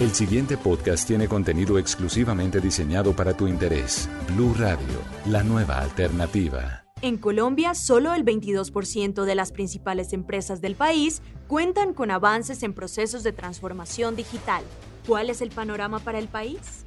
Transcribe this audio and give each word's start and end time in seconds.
El 0.00 0.14
siguiente 0.14 0.56
podcast 0.56 1.08
tiene 1.08 1.26
contenido 1.26 1.76
exclusivamente 1.76 2.60
diseñado 2.60 3.14
para 3.14 3.36
tu 3.36 3.48
interés. 3.48 4.08
Blue 4.28 4.54
Radio, 4.56 4.86
la 5.26 5.42
nueva 5.42 5.80
alternativa. 5.80 6.84
En 7.02 7.16
Colombia, 7.16 7.74
solo 7.74 8.14
el 8.14 8.24
22% 8.24 9.24
de 9.24 9.34
las 9.34 9.50
principales 9.50 10.12
empresas 10.12 10.60
del 10.60 10.76
país 10.76 11.20
cuentan 11.48 11.94
con 11.94 12.12
avances 12.12 12.62
en 12.62 12.74
procesos 12.74 13.24
de 13.24 13.32
transformación 13.32 14.14
digital. 14.14 14.62
¿Cuál 15.04 15.30
es 15.30 15.42
el 15.42 15.50
panorama 15.50 15.98
para 15.98 16.20
el 16.20 16.28
país? 16.28 16.84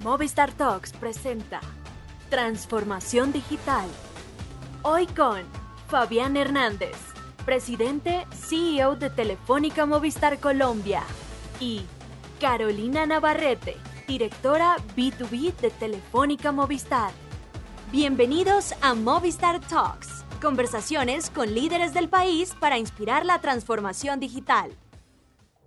Movistar 0.00 0.50
Talks 0.50 0.92
presenta 0.94 1.60
Transformación 2.28 3.32
Digital. 3.32 3.86
Hoy 4.82 5.06
con 5.06 5.42
Fabián 5.86 6.36
Hernández, 6.36 6.96
presidente 7.44 8.26
CEO 8.32 8.96
de 8.96 9.10
Telefónica 9.10 9.86
Movistar 9.86 10.40
Colombia 10.40 11.04
y 11.60 11.82
Carolina 12.40 13.06
Navarrete, 13.06 13.76
directora 14.06 14.76
B2B 14.96 15.54
de 15.56 15.70
Telefónica 15.70 16.52
Movistar. 16.52 17.10
Bienvenidos 17.92 18.74
a 18.82 18.94
Movistar 18.94 19.60
Talks, 19.60 20.24
conversaciones 20.42 21.30
con 21.30 21.54
líderes 21.54 21.94
del 21.94 22.08
país 22.08 22.54
para 22.60 22.78
inspirar 22.78 23.24
la 23.24 23.40
transformación 23.40 24.20
digital. 24.20 24.72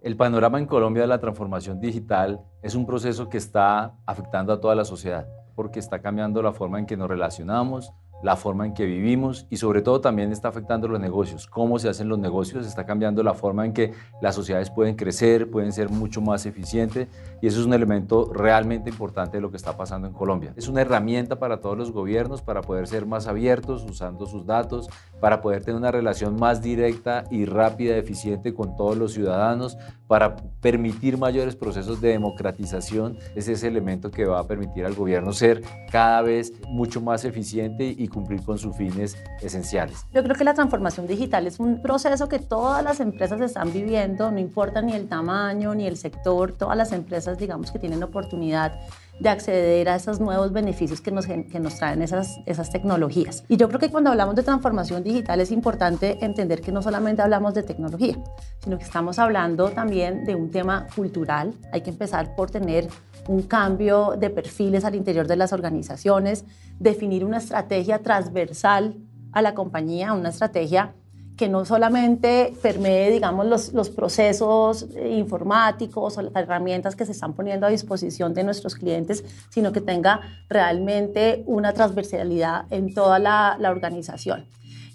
El 0.01 0.15
panorama 0.15 0.59
en 0.59 0.67
Colombia 0.67 1.03
de 1.03 1.07
la 1.07 1.19
transformación 1.19 1.79
digital 1.79 2.41
es 2.61 2.75
un 2.75 2.85
proceso 2.85 3.29
que 3.29 3.37
está 3.37 3.95
afectando 4.05 4.53
a 4.53 4.59
toda 4.59 4.75
la 4.75 4.85
sociedad 4.85 5.27
porque 5.57 5.79
está 5.79 6.03
cambiando 6.03 6.43
la 6.43 6.53
forma 6.53 6.77
en 6.77 6.85
que 6.85 6.95
nos 6.95 7.09
relacionamos, 7.09 7.91
la 8.23 8.35
forma 8.35 8.65
en 8.65 8.73
que 8.73 8.85
vivimos 8.85 9.45
y 9.49 9.57
sobre 9.57 9.81
todo 9.81 10.01
también 10.01 10.31
está 10.31 10.47
afectando 10.49 10.87
los 10.87 10.99
negocios, 10.99 11.47
cómo 11.47 11.79
se 11.79 11.89
hacen 11.89 12.09
los 12.09 12.19
negocios, 12.19 12.65
está 12.65 12.85
cambiando 12.85 13.23
la 13.23 13.33
forma 13.33 13.65
en 13.65 13.73
que 13.73 13.93
las 14.21 14.35
sociedades 14.35 14.69
pueden 14.71 14.95
crecer, 14.95 15.49
pueden 15.49 15.71
ser 15.71 15.89
mucho 15.89 16.21
más 16.21 16.45
eficientes 16.45 17.07
y 17.41 17.47
eso 17.47 17.59
es 17.59 17.65
un 17.65 17.73
elemento 17.73 18.31
realmente 18.33 18.89
importante 18.89 19.37
de 19.37 19.41
lo 19.41 19.51
que 19.51 19.57
está 19.57 19.77
pasando 19.77 20.07
en 20.07 20.13
Colombia. 20.13 20.53
Es 20.55 20.67
una 20.67 20.81
herramienta 20.81 21.37
para 21.37 21.61
todos 21.61 21.77
los 21.77 21.91
gobiernos 21.91 22.41
para 22.41 22.61
poder 22.61 22.87
ser 22.87 23.05
más 23.05 23.27
abiertos 23.27 23.85
usando 23.87 24.25
sus 24.25 24.45
datos, 24.45 24.89
para 25.19 25.41
poder 25.41 25.63
tener 25.63 25.77
una 25.77 25.91
relación 25.91 26.35
más 26.35 26.61
directa 26.61 27.23
y 27.29 27.45
rápida, 27.45 27.97
eficiente 27.97 28.53
con 28.53 28.75
todos 28.75 28.97
los 28.97 29.13
ciudadanos, 29.13 29.77
para 30.07 30.35
permitir 30.61 31.17
mayores 31.17 31.55
procesos 31.55 32.01
de 32.01 32.09
democratización. 32.09 33.17
Es 33.35 33.47
ese 33.47 33.67
elemento 33.67 34.09
que 34.09 34.25
va 34.25 34.39
a 34.39 34.47
permitir 34.47 34.85
al 34.85 34.95
gobierno 34.95 35.33
ser 35.33 35.61
cada 35.91 36.21
vez 36.21 36.53
mucho 36.67 37.01
más 37.01 37.25
eficiente 37.25 37.93
y 37.97 38.06
cumplir 38.07 38.43
con 38.43 38.57
sus 38.57 38.75
fines 38.75 39.17
esenciales. 39.41 40.05
Yo 40.13 40.23
creo 40.23 40.35
que 40.35 40.43
la 40.43 40.53
transformación 40.53 41.07
digital 41.07 41.47
es 41.47 41.59
un 41.59 41.81
proceso 41.81 42.27
que 42.27 42.39
todas 42.39 42.83
las 42.83 42.99
empresas 42.99 43.39
están 43.41 43.71
viviendo, 43.71 44.31
no 44.31 44.39
importa 44.39 44.81
ni 44.81 44.93
el 44.93 45.07
tamaño 45.07 45.75
ni 45.75 45.87
el 45.87 45.97
sector, 45.97 46.51
todas 46.51 46.77
las 46.77 46.91
empresas 46.91 47.37
digamos 47.37 47.71
que 47.71 47.79
tienen 47.79 48.03
oportunidad 48.03 48.79
de 49.19 49.29
acceder 49.29 49.89
a 49.89 49.95
esos 49.95 50.19
nuevos 50.19 50.53
beneficios 50.53 51.01
que 51.01 51.11
nos, 51.11 51.25
que 51.25 51.59
nos 51.59 51.75
traen 51.75 52.01
esas, 52.01 52.39
esas 52.45 52.69
tecnologías. 52.69 53.43
Y 53.47 53.57
yo 53.57 53.67
creo 53.67 53.79
que 53.79 53.89
cuando 53.89 54.11
hablamos 54.11 54.35
de 54.35 54.43
transformación 54.43 55.03
digital 55.03 55.41
es 55.41 55.51
importante 55.51 56.23
entender 56.23 56.61
que 56.61 56.71
no 56.71 56.81
solamente 56.81 57.21
hablamos 57.21 57.53
de 57.53 57.63
tecnología, 57.63 58.15
sino 58.59 58.77
que 58.77 58.83
estamos 58.83 59.17
hablando 59.19 59.69
también 59.69 60.25
de 60.25 60.35
un 60.35 60.51
tema 60.51 60.87
cultural. 60.95 61.53
Hay 61.71 61.81
que 61.81 61.89
empezar 61.89 62.35
por 62.35 62.51
tener 62.51 62.87
un 63.27 63.43
cambio 63.43 64.15
de 64.17 64.29
perfiles 64.29 64.85
al 64.85 64.95
interior 64.95 65.27
de 65.27 65.35
las 65.35 65.53
organizaciones, 65.53 66.45
definir 66.79 67.25
una 67.25 67.37
estrategia 67.37 67.99
transversal 67.99 68.95
a 69.31 69.41
la 69.41 69.53
compañía, 69.53 70.13
una 70.13 70.29
estrategia 70.29 70.93
que 71.37 71.47
no 71.47 71.63
solamente 71.65 72.53
permee, 72.61 73.11
digamos, 73.11 73.45
los, 73.45 73.71
los, 73.71 73.89
procesos 73.89 74.87
informáticos 75.07 76.17
o 76.17 76.23
las 76.23 76.35
herramientas 76.35 76.95
que 76.95 77.05
se 77.05 77.11
están 77.11 77.33
poniendo 77.33 77.67
a 77.67 77.69
disposición 77.69 78.33
de 78.33 78.43
nuestros 78.43 78.73
clientes, 78.73 79.23
sino 79.49 79.71
que 79.71 79.79
tenga 79.79 80.21
realmente 80.49 81.43
una 81.45 81.73
transversalidad 81.73 82.65
en 82.71 82.93
toda 82.93 83.19
la, 83.19 83.55
la 83.59 83.69
organización. 83.69 84.45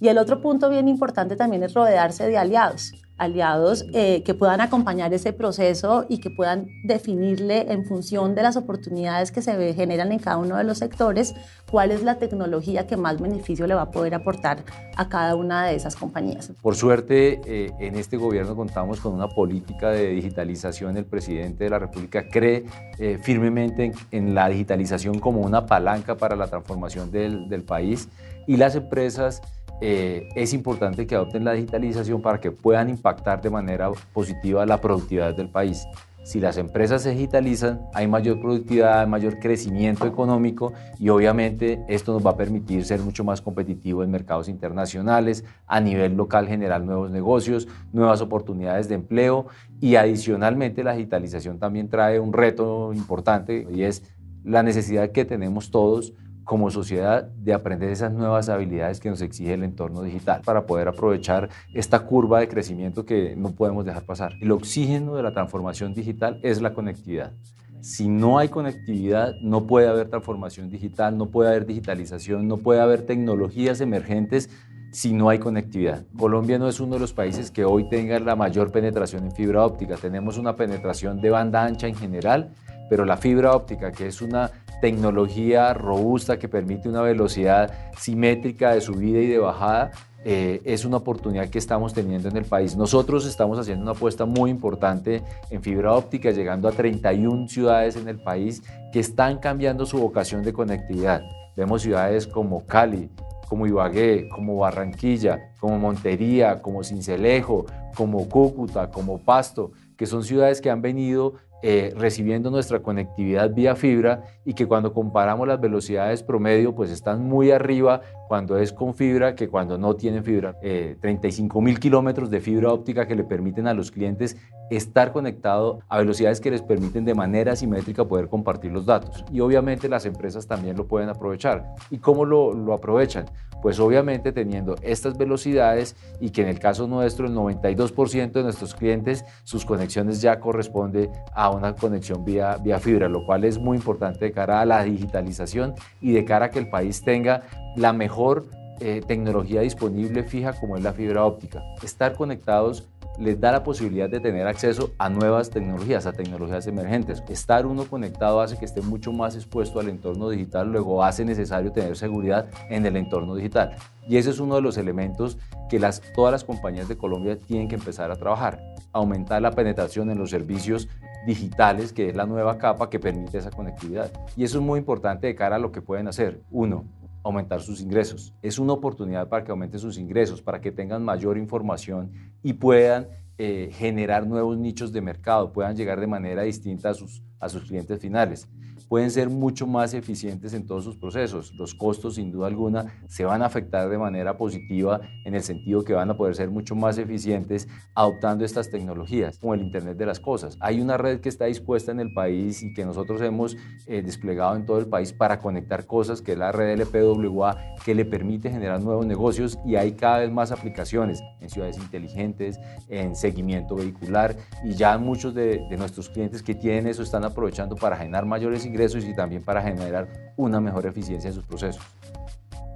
Y 0.03 0.09
el 0.09 0.19
otro 0.19 0.41
punto 0.41 0.69
bien 0.69 0.89
importante 0.89 1.37
también 1.37 1.63
es 1.63 1.75
rodearse 1.75 2.27
de 2.27 2.37
aliados 2.37 2.93
aliados 3.19 3.85
eh, 3.93 4.25
que 4.25 4.35
puedan 4.35 4.61
acompañar 4.61 5.15
ese 5.15 5.33
proceso 5.33 6.07
y 6.09 6.19
que 6.19 6.29
puedan 6.29 6.67
definirle 6.83 7.73
en 7.73 7.85
función 7.85 8.35
de 8.35 8.43
las 8.43 8.57
oportunidades 8.57 9.31
que 9.31 9.43
se 9.43 9.75
generan 9.75 10.11
en 10.11 10.19
cada 10.19 10.39
uno 10.39 10.57
de 10.57 10.65
los 10.65 10.79
sectores 10.79 11.33
cuál 11.71 11.93
es 11.93 12.03
la 12.03 12.19
tecnología 12.19 12.87
que 12.87 12.97
más 12.97 13.21
beneficio 13.21 13.69
le 13.69 13.75
va 13.75 13.83
a 13.83 13.91
poder 13.93 14.15
aportar 14.15 14.65
a 14.97 15.09
cada 15.09 15.37
una 15.37 15.67
de 15.67 15.77
esas 15.77 15.95
compañías. 15.95 16.51
Por 16.61 16.75
suerte, 16.75 17.41
eh, 17.47 17.71
en 17.79 17.95
este 17.95 18.17
gobierno 18.17 18.57
contamos 18.57 19.01
con 19.01 19.15
una 19.15 19.29
política 19.29 19.91
de 19.91 20.09
digitalización. 20.09 20.97
El 20.97 21.05
presidente 21.05 21.65
de 21.65 21.71
la 21.71 21.79
República 21.79 22.27
cree 22.29 22.65
eh, 22.99 23.19
firmemente 23.23 23.93
en, 24.11 24.35
la 24.35 24.49
digitalización 24.49 25.21
como 25.21 25.43
una 25.43 25.67
palanca 25.67 26.17
para 26.17 26.35
la 26.35 26.49
transformación 26.49 27.13
del, 27.13 27.49
del 27.49 27.63
país 27.63 28.09
y 28.49 28.57
las 28.57 28.75
empresas 28.75 29.43
eh, 29.85 30.29
es 30.37 30.55
importante 30.55 31.09
que 31.09 31.17
adopten 31.17 31.45
la 31.45 31.55
digitalización 31.55 32.23
para 32.23 32.39
que 32.39 32.53
puedan 32.53 32.89
impactar 32.89 33.43
de 33.43 33.51
manera 33.51 33.91
positiva 34.13 34.65
la 34.65 34.81
productividad 34.81 35.35
del 35.35 35.49
país. 35.49 35.85
Si 36.23 36.39
las 36.39 36.57
empresas 36.57 37.03
se 37.03 37.11
digitalizan, 37.11 37.81
hay 37.93 38.07
mayor 38.07 38.41
productividad, 38.41 39.09
mayor 39.09 39.41
crecimiento 39.41 40.07
económico 40.07 40.73
y 41.01 41.09
obviamente 41.09 41.85
esto 41.89 42.13
nos 42.13 42.25
va 42.25 42.31
a 42.31 42.37
permitir 42.37 42.85
ser 42.85 43.01
mucho 43.01 43.25
más 43.25 43.41
competitivos 43.41 44.05
en 44.05 44.13
mercados 44.13 44.49
internacionales, 44.49 45.45
a 45.67 45.81
nivel 45.81 46.15
local 46.17 46.47
generar 46.47 46.83
nuevos 46.83 47.11
negocios, 47.11 47.67
nuevas 47.93 48.21
oportunidades 48.21 48.89
de 48.89 48.95
empleo 48.95 49.47
y 49.81 49.97
adicionalmente 49.97 50.85
la 50.85 50.93
digitalización 50.93 51.59
también 51.59 51.89
trae 51.89 52.21
un 52.21 52.33
reto 52.33 52.93
importante 52.95 53.67
y 53.69 53.83
es 53.83 54.05
la 54.45 54.63
necesidad 54.63 55.11
que 55.11 55.25
tenemos 55.25 55.73
todos 55.73 56.13
como 56.45 56.71
sociedad 56.71 57.25
de 57.25 57.55
aprender 57.55 57.91
esas 57.91 58.13
nuevas 58.13 58.49
habilidades 58.49 59.01
que 59.01 59.11
nos 59.11 59.23
exige 59.23 59.55
el 59.55 59.65
entorno 59.65 60.03
digital 60.03 60.43
para 60.45 60.67
poder 60.67 60.89
aprovechar 60.89 61.49
esta 61.75 62.01
curva 62.01 62.41
de 62.41 62.49
crecimiento 62.49 63.05
que 63.05 63.37
no 63.37 63.53
podemos 63.53 63.85
dejar 63.85 64.05
pasar. 64.05 64.33
El 64.41 64.53
oxígeno 64.53 65.15
de 65.15 65.23
la 65.23 65.33
transformación 65.33 65.95
digital 65.95 66.41
es 66.43 66.61
la 66.61 66.75
conectividad. 66.75 67.33
Si 67.81 68.09
no 68.09 68.39
hay 68.39 68.49
conectividad, 68.49 69.35
no 69.43 69.67
puede 69.67 69.89
haber 69.89 70.09
transformación 70.09 70.71
digital, 70.71 71.19
no 71.19 71.27
puede 71.27 71.51
haber 71.51 71.67
digitalización, 71.67 72.47
no 72.47 72.59
puede 72.59 72.81
haber 72.81 73.03
tecnologías 73.03 73.81
emergentes 73.81 74.51
si 74.93 75.13
no 75.13 75.31
hay 75.31 75.39
conectividad. 75.39 76.05
Colombia 76.17 76.59
no 76.59 76.69
es 76.69 76.79
uno 76.79 76.95
de 76.95 77.01
los 77.01 77.13
países 77.13 77.51
que 77.51 77.65
hoy 77.65 77.89
tenga 77.89 78.21
la 78.21 78.37
mayor 78.37 78.71
penetración 78.71 79.25
en 79.25 79.33
fibra 79.33 79.65
óptica. 79.65 79.97
Tenemos 79.97 80.39
una 80.39 80.55
penetración 80.55 81.21
de 81.21 81.31
banda 81.31 81.65
ancha 81.65 81.89
en 81.89 81.97
general, 81.97 82.53
pero 82.89 83.05
la 83.05 83.17
fibra 83.17 83.57
óptica, 83.57 83.91
que 83.91 84.07
es 84.07 84.21
una 84.21 84.51
tecnología 84.83 85.73
robusta 85.75 86.41
que 86.41 86.49
permite 86.49 86.89
una 86.89 87.03
velocidad 87.03 87.73
simétrica 87.97 88.73
de 88.73 88.81
subida 88.81 89.21
y 89.21 89.29
de 89.29 89.39
bajada, 89.39 89.93
eh, 90.25 90.61
es 90.65 90.85
una 90.85 90.97
oportunidad 90.97 91.49
que 91.51 91.59
estamos 91.59 91.95
teniendo 91.95 92.29
en 92.29 92.37
el 92.37 92.45
país. 92.45 92.77
Nosotros 92.77 93.25
estamos 93.25 93.61
haciendo 93.61 93.85
una 93.85 93.93
apuesta 93.93 94.27
muy 94.27 94.51
importante 94.51 95.23
en 95.51 95.63
fibra 95.63 95.93
óptica, 95.95 96.33
llegando 96.33 96.67
a 96.67 96.73
31 96.73 97.47
ciudades 97.47 97.95
en 97.95 98.09
el 98.09 98.21
país 98.21 98.65
que 98.93 98.99
están 98.99 99.39
cambiando 99.39 99.87
su 99.87 99.99
vocación 99.99 100.43
de 100.43 100.53
conectividad. 100.53 101.23
Vemos 101.57 101.83
ciudades 101.83 102.27
como 102.27 102.67
Cali, 102.67 103.09
como 103.49 103.69
Ibagué, 103.69 104.29
como 104.31 104.57
Barranquilla, 104.57 105.53
como 105.61 105.79
Montería, 105.79 106.61
como 106.61 106.83
Cincelejo, 106.83 107.67
como 107.95 108.29
Cúcuta, 108.29 108.91
como 108.91 109.19
Pasto, 109.19 109.71
que 109.97 110.07
son 110.07 110.25
ciudades 110.25 110.61
que 110.61 110.71
han 110.71 110.83
venido 110.83 111.35
eh, 111.63 111.93
recibiendo 111.97 112.51
nuestra 112.51 112.81
conectividad 112.81 113.55
vía 113.55 113.77
fibra 113.77 114.25
y 114.45 114.55
que 114.55 114.67
cuando 114.67 114.93
comparamos 114.93 115.47
las 115.47 115.61
velocidades 115.61 116.23
promedio 116.23 116.75
pues 116.75 116.91
están 116.91 117.23
muy 117.23 117.53
arriba 117.53 118.01
cuando 118.27 118.59
es 118.59 118.73
con 118.73 118.95
fibra 118.95 119.37
que 119.37 119.49
cuando 119.49 119.79
no 119.79 119.95
tienen 119.95 120.25
fibra. 120.25 120.57
35 120.59 121.59
eh, 121.59 121.63
mil 121.63 121.79
kilómetros 121.79 122.31
de 122.31 122.41
fibra 122.41 122.73
óptica 122.73 123.07
que 123.07 123.15
le 123.15 123.25
permiten 123.25 123.69
a 123.69 123.75
los 123.75 123.91
clientes 123.91 124.37
estar 124.71 125.13
conectado 125.13 125.81
a 125.89 125.99
velocidades 125.99 126.41
que 126.41 126.51
les 126.51 126.63
permiten 126.63 127.05
de 127.05 127.15
manera 127.15 127.55
simétrica 127.55 128.05
poder 128.07 128.29
compartir 128.29 128.73
los 128.73 128.87
datos. 128.87 129.25
Y 129.31 129.41
obviamente 129.41 129.89
las 129.89 130.07
empresas 130.07 130.47
también 130.47 130.77
lo 130.77 130.87
pueden 130.87 131.11
aprovechar. 131.11 131.75
¿Y 131.91 131.99
cómo 131.99 132.25
lo, 132.25 132.55
lo 132.55 132.73
aprovechan? 132.73 133.27
Pues 133.63 133.79
obviamente 133.81 134.33
teniendo 134.33 134.75
estas 134.83 135.17
velocidades 135.17 135.97
y 136.21 136.31
que 136.31 136.43
en 136.43 136.49
el 136.49 136.59
caso 136.59 136.87
nuestro 136.87 137.27
el 137.27 137.35
92% 137.35 138.33
de 138.33 138.43
nuestros 138.43 138.75
clientes 138.75 139.25
sus 139.45 139.65
conexiones 139.65 140.21
ya 140.21 140.41
corresponde 140.41 141.11
a 141.33 141.51
una 141.51 141.75
conexión 141.75 142.25
vía, 142.25 142.57
vía 142.57 142.81
fibra, 142.81 143.09
lo 143.09 143.25
cual 143.25 143.45
es 143.45 143.59
muy 143.59 143.77
importante 143.77 144.25
de 144.25 144.33
cara 144.33 144.61
a 144.61 144.67
la 144.67 144.83
digitalización 144.83 145.75
y 146.01 146.13
de 146.13 146.25
cara 146.25 146.47
a 146.47 146.51
que 146.51 146.59
el 146.59 146.69
país 146.69 147.03
tenga 147.03 147.43
la 147.77 147.93
mejor 147.93 148.47
eh, 148.81 149.01
tecnología 149.07 149.61
disponible 149.61 150.25
fija 150.25 150.55
como 150.55 150.77
es 150.77 150.83
la 150.83 150.93
fibra 150.93 151.25
óptica. 151.25 151.63
Estar 151.83 152.15
conectados 152.15 152.89
les 153.19 153.41
da 153.41 153.53
la 153.53 153.63
posibilidad 153.63 154.09
de 154.09 154.21
tener 154.21 154.47
acceso 154.47 154.93
a 154.99 155.09
nuevas 155.09 155.51
tecnologías, 155.51 156.07
a 156.07 156.13
tecnologías 156.13 156.67
emergentes. 156.67 157.23
Estar 157.29 157.67
uno 157.67 157.85
conectado 157.85 158.41
hace 158.41 158.59
que 158.59 158.65
esté 158.65 158.81
mucho 158.81 159.13
más 159.13 159.35
expuesto 159.37 159.81
al 159.81 159.89
entorno 159.89 160.31
digital, 160.31 160.71
luego 160.71 161.05
hace 161.05 161.25
necesario 161.25 161.73
tener 161.73 161.97
seguridad 161.97 162.49
en 162.71 162.87
el 162.87 162.97
entorno 162.97 163.35
digital. 163.35 163.77
Y 164.09 164.17
ese 164.17 164.31
es 164.31 164.41
uno 164.41 164.57
de 164.57 164.63
los 164.63 164.77
elementos 164.77 165.39
que 165.69 165.79
las, 165.79 166.03
todas 166.15 166.33
las 166.33 166.45
compañías 166.45 166.89
de 166.89 166.97
Colombia 166.97 167.39
tienen 167.39 167.69
que 167.69 167.77
empezar 167.77 168.11
a 168.11 168.17
trabajar. 168.17 168.61
Aumentar 168.93 169.41
la 169.41 169.53
penetración 169.53 170.11
en 170.11 170.19
los 170.19 170.31
servicios 170.31 170.89
digitales, 171.27 171.93
que 171.93 172.09
es 172.09 172.17
la 172.17 172.27
nueva 172.27 172.59
capa 172.59 172.91
que 172.91 172.99
permite 172.99 173.39
esa 173.39 173.51
conectividad. 173.51 174.11
Y 174.37 174.45
eso 174.45 174.59
es 174.59 174.65
muy 174.65 174.79
importante 174.79 175.27
de 175.27 175.35
cara 175.35 175.57
a 175.57 175.59
lo 175.59 175.71
que 175.71 175.81
pueden 175.81 176.09
hacer. 176.09 176.43
Uno, 176.51 176.85
aumentar 177.23 177.61
sus 177.61 177.81
ingresos. 177.81 178.35
Es 178.43 178.59
una 178.59 178.73
oportunidad 178.73 179.29
para 179.29 179.45
que 179.45 179.51
aumenten 179.51 179.81
sus 179.81 179.99
ingresos, 179.99 180.43
para 180.43 180.61
que 180.61 180.73
tengan 180.73 181.05
mayor 181.05 181.39
información 181.39 182.13
y 182.43 182.55
puedan 182.55 183.09
eh, 183.39 183.71
generar 183.73 184.27
nuevos 184.27 184.59
nichos 184.59 184.93
de 184.93 185.01
mercado, 185.01 185.53
puedan 185.53 185.77
llegar 185.77 186.01
de 186.01 186.07
manera 186.07 186.43
distinta 186.43 186.91
a 186.91 186.95
sus, 186.95 187.23
a 187.43 187.49
sus 187.49 187.65
clientes 187.65 188.01
finales 188.01 188.49
pueden 188.93 189.11
ser 189.11 189.31
mucho 189.31 189.67
más 189.67 189.95
eficientes 189.95 190.53
en 190.53 190.67
todos 190.67 190.85
sus 190.85 190.97
procesos. 190.97 191.55
Los 191.55 191.75
costos, 191.75 192.17
sin 192.17 192.31
duda 192.31 192.47
alguna, 192.47 192.93
se 193.09 193.25
van 193.25 193.41
a 193.41 193.47
afectar 193.47 193.89
de 193.89 193.97
manera 193.97 194.37
positiva 194.37 195.01
en 195.25 195.35
el 195.35 195.43
sentido 195.43 195.83
que 195.83 195.95
van 195.95 196.11
a 196.11 196.17
poder 196.19 196.35
ser 196.35 196.51
mucho 196.51 196.75
más 196.75 196.99
eficientes 196.99 197.69
adoptando 197.95 198.45
estas 198.45 198.71
tecnologías, 198.71 199.39
como 199.39 199.55
el 199.55 199.63
Internet 199.63 199.97
de 199.97 200.05
las 200.05 200.21
Cosas. 200.21 200.59
Hay 200.61 200.83
una 200.83 200.99
red 200.99 201.21
que 201.21 201.31
está 201.31 201.47
dispuesta 201.47 201.91
en 201.91 202.01
el 202.01 202.13
país 202.13 202.63
y 202.63 202.75
que 202.75 202.85
nosotros 202.85 203.23
hemos 203.23 203.57
eh, 203.87 204.03
desplegado 204.03 204.57
en 204.57 204.67
todo 204.67 204.79
el 204.79 204.87
país 204.87 205.15
para 205.15 205.39
conectar 205.39 205.87
cosas, 205.87 206.21
que 206.21 206.33
es 206.33 206.39
la 206.39 206.53
red 206.53 206.79
LPWA, 206.79 207.57
que 207.87 207.95
le 207.95 208.05
permite 208.05 208.51
generar 208.51 208.83
nuevos 208.83 209.07
negocios 209.07 209.59
y 209.65 209.77
hay 209.77 209.93
cada 209.93 210.19
vez 210.19 210.31
más 210.31 210.53
aplicaciones 210.53 211.23
en 211.41 211.49
ciudades 211.49 211.79
inteligentes, 211.79 212.61
en 212.91 213.17
seguimiento 213.17 213.75
vehicular 213.75 214.37
y 214.63 214.75
ya 214.75 214.99
muchos 214.99 215.35
de, 215.35 215.67
de 215.71 215.77
nuestros 215.79 216.11
clientes 216.11 216.43
que 216.43 216.55
tienen 216.55 216.87
eso 216.87 217.03
están 217.03 217.25
aprovechando 217.33 217.77
para 217.77 217.97
generar 217.97 218.25
mayores 218.25 218.65
ingresos 218.65 219.05
y 219.05 219.15
también 219.15 219.43
para 219.43 219.61
generar 219.63 220.09
una 220.37 220.61
mejor 220.61 220.87
eficiencia 220.87 221.29
en 221.29 221.35
sus 221.35 221.45
procesos. 221.45 221.83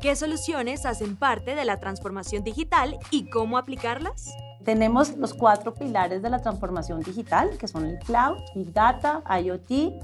¿Qué 0.00 0.14
soluciones 0.14 0.84
hacen 0.84 1.16
parte 1.16 1.54
de 1.54 1.64
la 1.64 1.78
transformación 1.80 2.44
digital 2.44 2.98
y 3.10 3.30
cómo 3.30 3.56
aplicarlas? 3.56 4.30
Tenemos 4.64 5.16
los 5.16 5.32
cuatro 5.32 5.74
pilares 5.74 6.22
de 6.22 6.30
la 6.30 6.40
transformación 6.40 7.00
digital, 7.00 7.56
que 7.58 7.68
son 7.68 7.86
el 7.86 7.98
cloud, 8.00 8.36
Big 8.54 8.72
Data, 8.72 9.22
IoT 9.42 10.02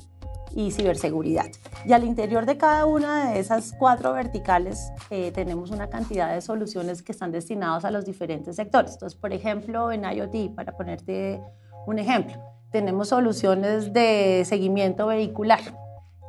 y 0.55 0.71
ciberseguridad. 0.71 1.47
Y 1.85 1.93
al 1.93 2.05
interior 2.05 2.47
de 2.47 2.57
cada 2.57 2.87
una 2.87 3.31
de 3.31 3.41
esas 3.41 3.73
cuatro 3.79 4.13
verticales 4.13 4.93
eh, 5.11 5.33
tenemos 5.33 5.71
una 5.71 5.89
cantidad 5.89 6.33
de 6.33 6.41
soluciones 6.41 7.03
que 7.03 7.13
están 7.13 7.33
destinadas 7.33 7.85
a 7.85 7.91
los 7.91 8.05
diferentes 8.05 8.57
sectores. 8.57 8.93
Entonces, 8.93 9.19
por 9.19 9.33
ejemplo, 9.33 9.93
en 9.93 10.05
IoT, 10.05 10.55
para 10.55 10.77
ponerte 10.77 11.43
un 11.87 11.99
ejemplo, 11.99 12.41
tenemos 12.73 13.09
soluciones 13.09 13.93
de 13.93 14.45
seguimiento 14.47 15.07
vehicular 15.07 15.61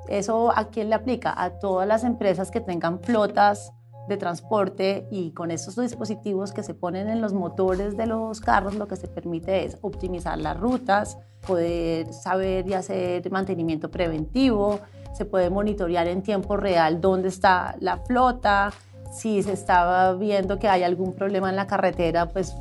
¿Eso 0.08 0.52
a 0.56 0.66
quién 0.66 0.90
le 0.90 0.96
aplica? 0.96 1.34
A 1.36 1.60
todas 1.60 1.88
las 1.88 2.04
empresas 2.04 2.52
que 2.52 2.62
tengan 2.62 3.00
flotas 3.00 3.72
de 4.08 4.18
transporte 4.18 5.08
y 5.12 5.32
con 5.32 5.50
estos 5.50 5.78
dispositivos 5.78 6.52
que 6.52 6.62
se 6.62 6.74
ponen 6.74 7.08
en 7.08 7.22
los 7.22 7.32
motores 7.32 7.96
de 7.96 8.06
los 8.06 8.42
carros 8.42 8.76
lo 8.76 8.86
que 8.86 8.98
se 8.98 9.08
permite 9.08 9.64
es 9.64 9.78
optimizar 9.82 10.38
las 10.38 10.60
rutas, 10.60 11.18
poder 11.48 12.12
saber 12.12 12.68
y 12.68 12.74
hacer 12.74 13.32
mantenimiento 13.32 13.90
preventivo, 13.90 14.82
se 15.14 15.24
puede 15.24 15.50
monitorear 15.50 16.08
en 16.10 16.22
tiempo 16.22 16.58
real 16.58 17.00
dónde 17.00 17.30
está 17.30 17.78
la 17.80 17.98
flota, 17.98 18.74
si 19.10 19.42
se 19.42 19.54
estaba 19.54 20.14
viendo 20.16 20.60
que 20.60 20.68
hay 20.68 20.84
algún 20.84 21.14
problema 21.14 21.50
en 21.50 21.56
la 21.56 21.68
carretera, 21.68 22.28
pues 22.28 22.54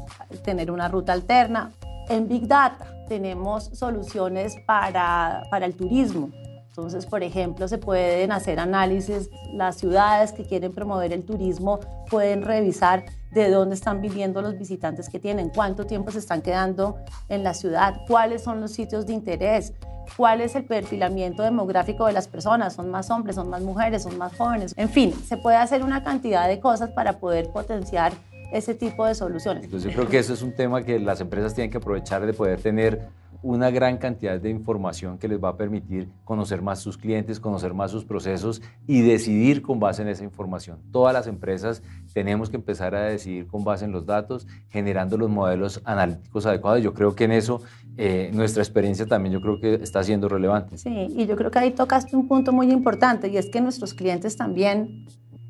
tener 0.45 0.71
una 0.71 0.87
ruta 0.87 1.13
alterna. 1.13 1.73
En 2.09 2.29
Big 2.29 2.47
Data 2.47 3.02
tenemos 3.13 3.65
soluciones 3.75 4.57
para, 4.67 5.43
para 5.51 5.67
el 5.67 5.75
turismo. 5.75 6.31
Entonces, 6.71 7.05
por 7.05 7.23
ejemplo, 7.23 7.69
se 7.69 7.77
pueden 7.77 8.33
hacer 8.33 8.59
análisis, 8.59 9.29
las 9.53 9.77
ciudades 9.77 10.33
que 10.33 10.45
quieren 10.45 10.73
promover 10.73 11.13
el 11.13 11.23
turismo 11.23 11.79
pueden 12.09 12.41
revisar 12.41 13.05
de 13.31 13.51
dónde 13.51 13.75
están 13.75 14.01
viviendo 14.01 14.41
los 14.41 14.57
visitantes 14.59 15.11
que 15.11 15.19
tienen, 15.19 15.51
cuánto 15.51 15.85
tiempo 15.85 16.11
se 16.11 16.21
están 16.21 16.41
quedando 16.41 16.97
en 17.29 17.45
la 17.45 17.53
ciudad, 17.53 18.01
cuáles 18.09 18.43
son 18.45 18.63
los 18.63 18.73
sitios 18.73 19.05
de 19.05 19.13
interés, 19.13 19.75
cuál 20.17 20.41
es 20.41 20.55
el 20.55 20.65
perfilamiento 20.65 21.43
demográfico 21.43 22.07
de 22.07 22.15
las 22.15 22.29
personas, 22.29 22.73
son 22.73 22.91
más 22.91 23.11
hombres, 23.11 23.37
son 23.37 23.51
más 23.51 23.61
mujeres, 23.61 24.05
son 24.05 24.17
más 24.17 24.35
jóvenes, 24.35 24.73
en 24.79 24.89
fin, 24.89 25.13
se 25.13 25.37
puede 25.37 25.59
hacer 25.59 25.83
una 25.83 26.03
cantidad 26.03 26.49
de 26.49 26.61
cosas 26.61 26.89
para 26.93 27.19
poder 27.19 27.51
potenciar 27.51 28.15
ese 28.53 28.75
tipo 28.75 29.07
de 29.07 29.15
soluciones. 29.15 29.65
Entonces 29.65 29.91
yo 29.91 29.97
creo 29.97 30.09
que 30.09 30.19
eso 30.19 30.35
es 30.35 30.43
un 30.43 30.55
tema 30.55 30.83
que 30.83 30.99
las 30.99 31.21
empresas 31.21 31.55
tienen 31.55 31.71
que 31.71 31.79
aprovechar 31.79 32.25
de 32.27 32.33
poder 32.33 32.61
tener 32.61 33.09
una 33.43 33.71
gran 33.71 33.99
cantidad 33.99 34.41
de 34.41 34.51
información 34.51 35.19
que 35.19 35.27
les 35.27 35.43
va 35.43 35.51
a 35.51 35.57
permitir 35.57 36.09
conocer 36.25 36.63
más 36.63 36.79
sus 36.79 36.97
clientes, 36.97 37.41
conocer 37.41 37.75
más 37.75 37.91
sus 37.91 38.05
procesos 38.05 38.63
y 38.87 39.01
decidir 39.01 39.63
con 39.63 39.81
base 39.81 40.03
en 40.03 40.09
esa 40.09 40.23
información. 40.23 40.79
Todas 40.93 41.13
las 41.13 41.27
empresas 41.27 41.83
tenemos 42.15 42.51
que 42.51 42.57
empezar 42.57 42.95
a 42.95 43.03
decidir 43.03 43.47
con 43.49 43.65
base 43.65 43.85
en 43.85 43.93
los 43.93 44.07
datos, 44.07 44.47
generando 44.71 45.19
los 45.19 45.29
modelos 45.29 45.81
analíticos 45.85 46.47
adecuados. 46.47 46.83
Yo 46.83 46.95
creo 46.95 47.15
que 47.17 47.25
en 47.25 47.33
eso 47.33 47.63
eh, 47.97 48.31
nuestra 48.33 48.63
experiencia 48.63 49.07
también 49.07 49.33
yo 49.33 49.41
creo 49.41 49.61
que 49.61 49.75
está 49.75 50.03
siendo 50.05 50.29
relevante. 50.29 50.79
Sí, 50.79 51.09
y 51.11 51.27
yo 51.27 51.37
creo 51.37 51.51
que 51.51 51.59
ahí 51.59 51.73
tocaste 51.73 52.17
un 52.17 52.29
punto 52.29 52.53
muy 52.53 52.71
importante 52.71 53.29
y 53.29 53.39
es 53.39 53.51
que 53.51 53.61
nuestros 53.61 53.93
clientes 53.93 54.37
también 54.37 55.07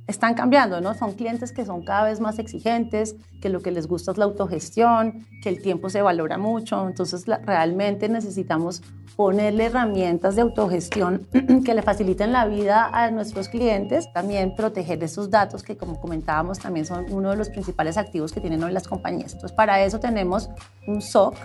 están 0.07 0.35
cambiando, 0.35 0.81
¿no? 0.81 0.95
Son 0.95 1.13
clientes 1.13 1.53
que 1.53 1.65
son 1.65 1.83
cada 1.83 2.05
vez 2.05 2.21
más 2.21 2.39
exigentes, 2.39 3.17
que 3.41 3.49
lo 3.49 3.61
que 3.61 3.71
les 3.71 3.87
gusta 3.87 4.13
es 4.13 4.19
la 4.19 4.25
autogestión, 4.25 5.27
que 5.43 5.49
el 5.49 5.63
tiempo 5.63 5.91
se 5.91 6.03
valora 6.03 6.39
mucho, 6.39 6.87
entonces 6.87 7.25
realmente 7.27 8.09
necesitamos 8.09 8.83
ponerle 9.17 9.67
herramientas 9.67 10.37
de 10.37 10.43
autogestión 10.43 11.27
que 11.65 11.75
le 11.75 11.83
faciliten 11.83 12.33
la 12.33 12.47
vida 12.47 12.89
a 12.93 13.11
nuestros 13.11 13.49
clientes, 13.49 14.13
también 14.13 14.55
proteger 14.55 15.03
esos 15.05 15.31
datos 15.31 15.63
que 15.63 15.77
como 15.77 16.01
comentábamos 16.01 16.59
también 16.59 16.87
son 16.87 17.07
uno 17.13 17.31
de 17.31 17.37
los 17.37 17.51
principales 17.51 17.97
activos 17.97 18.33
que 18.33 18.41
tienen 18.41 18.63
hoy 18.65 18.73
las 18.73 18.89
compañías. 18.89 19.35
Entonces 19.35 19.57
para 19.57 19.83
eso 19.85 20.01
tenemos 20.01 20.51
un 20.87 21.03
SOC, 21.03 21.37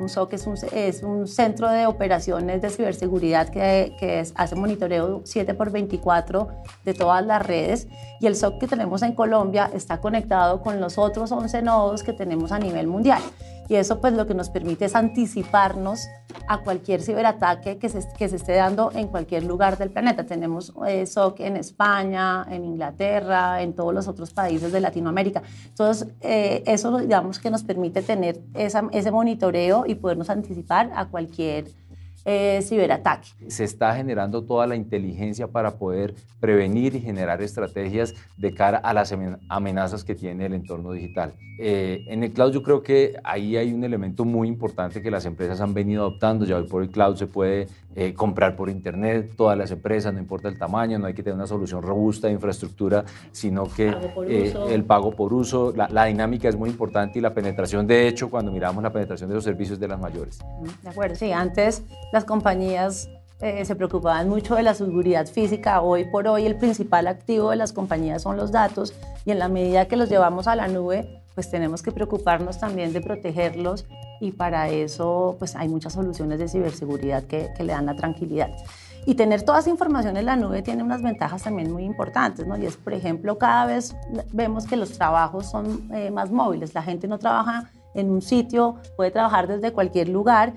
un 0.00 0.08
SOC 0.08 0.32
es 0.32 0.46
un, 0.46 0.56
es 0.72 1.02
un 1.02 1.28
centro 1.28 1.68
de 1.68 1.86
operaciones 1.86 2.62
de 2.62 2.70
ciberseguridad 2.70 3.48
que, 3.48 4.24
hace 4.34 4.56
monitoreo 4.56 5.22
7 5.24 5.54
por 5.54 5.70
24 5.70 6.48
de 6.84 6.94
todas 6.94 7.24
las 7.24 7.44
redes 7.44 7.86
y 8.18 8.26
el 8.26 8.34
SOC 8.34 8.58
que 8.58 8.66
tenemos 8.66 9.02
en 9.02 9.12
Colombia 9.14 9.70
está 9.74 10.00
conectado 10.00 10.62
con 10.62 10.80
los 10.80 10.98
otros 10.98 11.30
11 11.30 11.62
nodos 11.62 12.02
que 12.02 12.12
tenemos 12.12 12.52
a 12.52 12.58
nivel 12.58 12.86
mundial. 12.86 13.22
Y 13.70 13.76
eso 13.76 14.00
pues 14.00 14.14
lo 14.14 14.26
que 14.26 14.34
nos 14.34 14.50
permite 14.50 14.86
es 14.86 14.96
anticiparnos 14.96 16.08
a 16.48 16.58
cualquier 16.58 17.02
ciberataque 17.02 17.78
que 17.78 17.88
se, 17.88 18.00
que 18.18 18.28
se 18.28 18.34
esté 18.34 18.54
dando 18.54 18.90
en 18.92 19.06
cualquier 19.06 19.44
lugar 19.44 19.78
del 19.78 19.90
planeta. 19.90 20.26
Tenemos 20.26 20.72
eh, 20.88 21.06
SOC 21.06 21.38
en 21.38 21.56
España, 21.56 22.44
en 22.50 22.64
Inglaterra, 22.64 23.62
en 23.62 23.72
todos 23.74 23.94
los 23.94 24.08
otros 24.08 24.32
países 24.32 24.72
de 24.72 24.80
Latinoamérica. 24.80 25.44
Entonces, 25.68 26.08
eh, 26.20 26.64
eso 26.66 26.98
digamos 26.98 27.38
que 27.38 27.48
nos 27.48 27.62
permite 27.62 28.02
tener 28.02 28.40
esa, 28.54 28.88
ese 28.90 29.12
monitoreo 29.12 29.84
y 29.86 29.94
podernos 29.94 30.30
anticipar 30.30 30.90
a 30.96 31.06
cualquier 31.06 31.66
eh, 32.30 32.62
ciberataque. 32.62 33.30
Se 33.48 33.64
está 33.64 33.92
generando 33.96 34.44
toda 34.44 34.64
la 34.64 34.76
inteligencia 34.76 35.48
para 35.48 35.78
poder 35.78 36.14
prevenir 36.38 36.94
y 36.94 37.00
generar 37.00 37.42
estrategias 37.42 38.14
de 38.36 38.54
cara 38.54 38.78
a 38.78 38.94
las 38.94 39.12
amenazas 39.48 40.04
que 40.04 40.14
tiene 40.14 40.46
el 40.46 40.54
entorno 40.54 40.92
digital. 40.92 41.32
Eh, 41.58 42.04
en 42.06 42.22
el 42.22 42.30
cloud 42.30 42.52
yo 42.52 42.62
creo 42.62 42.82
que 42.82 43.16
ahí 43.24 43.56
hay 43.56 43.72
un 43.72 43.82
elemento 43.82 44.24
muy 44.24 44.46
importante 44.46 45.02
que 45.02 45.10
las 45.10 45.26
empresas 45.26 45.60
han 45.60 45.74
venido 45.74 46.02
adoptando. 46.02 46.44
Ya 46.44 46.56
hoy 46.56 46.68
por 46.68 46.82
el 46.82 46.90
cloud 46.90 47.16
se 47.16 47.26
puede 47.26 47.66
eh, 47.96 48.14
comprar 48.14 48.56
por 48.56 48.70
internet, 48.70 49.32
todas 49.36 49.58
las 49.58 49.70
empresas, 49.70 50.12
no 50.12 50.20
importa 50.20 50.48
el 50.48 50.58
tamaño, 50.58 50.98
no 50.98 51.06
hay 51.06 51.14
que 51.14 51.22
tener 51.22 51.34
una 51.34 51.46
solución 51.46 51.82
robusta 51.82 52.28
de 52.28 52.34
infraestructura, 52.34 53.04
sino 53.32 53.64
que 53.64 53.94
el 54.68 54.84
pago 54.84 55.10
por 55.10 55.32
uso, 55.32 55.72
la, 55.74 55.88
la, 55.88 56.04
dinámica 56.04 56.48
es 56.48 56.56
muy 56.56 56.70
importante 56.70 57.18
y 57.18 57.22
la 57.22 57.34
penetración, 57.34 57.86
de 57.86 58.06
hecho, 58.06 58.30
cuando 58.30 58.52
miramos 58.52 58.82
la 58.82 58.92
penetración 58.92 59.28
de 59.28 59.34
los 59.34 59.44
servicios 59.44 59.80
de 59.80 59.88
las 59.88 59.98
mayores. 59.98 60.38
De 60.82 60.90
acuerdo, 60.90 61.16
sí, 61.16 61.32
antes 61.32 61.82
las 62.12 62.24
compañías 62.24 63.08
eh, 63.42 63.64
se 63.64 63.74
preocupaban 63.74 64.28
mucho 64.28 64.54
de 64.54 64.62
la 64.62 64.74
seguridad 64.74 65.26
física. 65.26 65.80
Hoy 65.80 66.04
por 66.04 66.28
hoy 66.28 66.44
el 66.44 66.56
principal 66.56 67.06
activo 67.06 67.50
de 67.50 67.56
las 67.56 67.72
compañías 67.72 68.20
son 68.20 68.36
los 68.36 68.52
datos 68.52 68.92
y 69.24 69.30
en 69.30 69.38
la 69.38 69.48
medida 69.48 69.88
que 69.88 69.96
los 69.96 70.10
llevamos 70.10 70.46
a 70.46 70.56
la 70.56 70.68
nube, 70.68 71.22
pues 71.40 71.50
tenemos 71.50 71.82
que 71.82 71.90
preocuparnos 71.90 72.58
también 72.58 72.92
de 72.92 73.00
protegerlos 73.00 73.86
y 74.20 74.32
para 74.32 74.68
eso 74.68 75.36
pues 75.38 75.56
hay 75.56 75.70
muchas 75.70 75.94
soluciones 75.94 76.38
de 76.38 76.48
ciberseguridad 76.48 77.22
que, 77.22 77.48
que 77.56 77.64
le 77.64 77.72
dan 77.72 77.86
la 77.86 77.96
tranquilidad. 77.96 78.50
Y 79.06 79.14
tener 79.14 79.40
toda 79.40 79.60
esa 79.60 79.70
información 79.70 80.18
en 80.18 80.26
la 80.26 80.36
nube 80.36 80.60
tiene 80.60 80.82
unas 80.82 81.00
ventajas 81.00 81.42
también 81.44 81.72
muy 81.72 81.84
importantes, 81.84 82.46
¿no? 82.46 82.58
Y 82.58 82.66
es, 82.66 82.76
por 82.76 82.92
ejemplo, 82.92 83.38
cada 83.38 83.64
vez 83.64 83.96
vemos 84.34 84.66
que 84.66 84.76
los 84.76 84.92
trabajos 84.92 85.46
son 85.46 85.90
eh, 85.94 86.10
más 86.10 86.30
móviles. 86.30 86.74
La 86.74 86.82
gente 86.82 87.08
no 87.08 87.18
trabaja 87.18 87.70
en 87.94 88.10
un 88.10 88.20
sitio, 88.20 88.76
puede 88.98 89.10
trabajar 89.10 89.48
desde 89.48 89.72
cualquier 89.72 90.10
lugar 90.10 90.52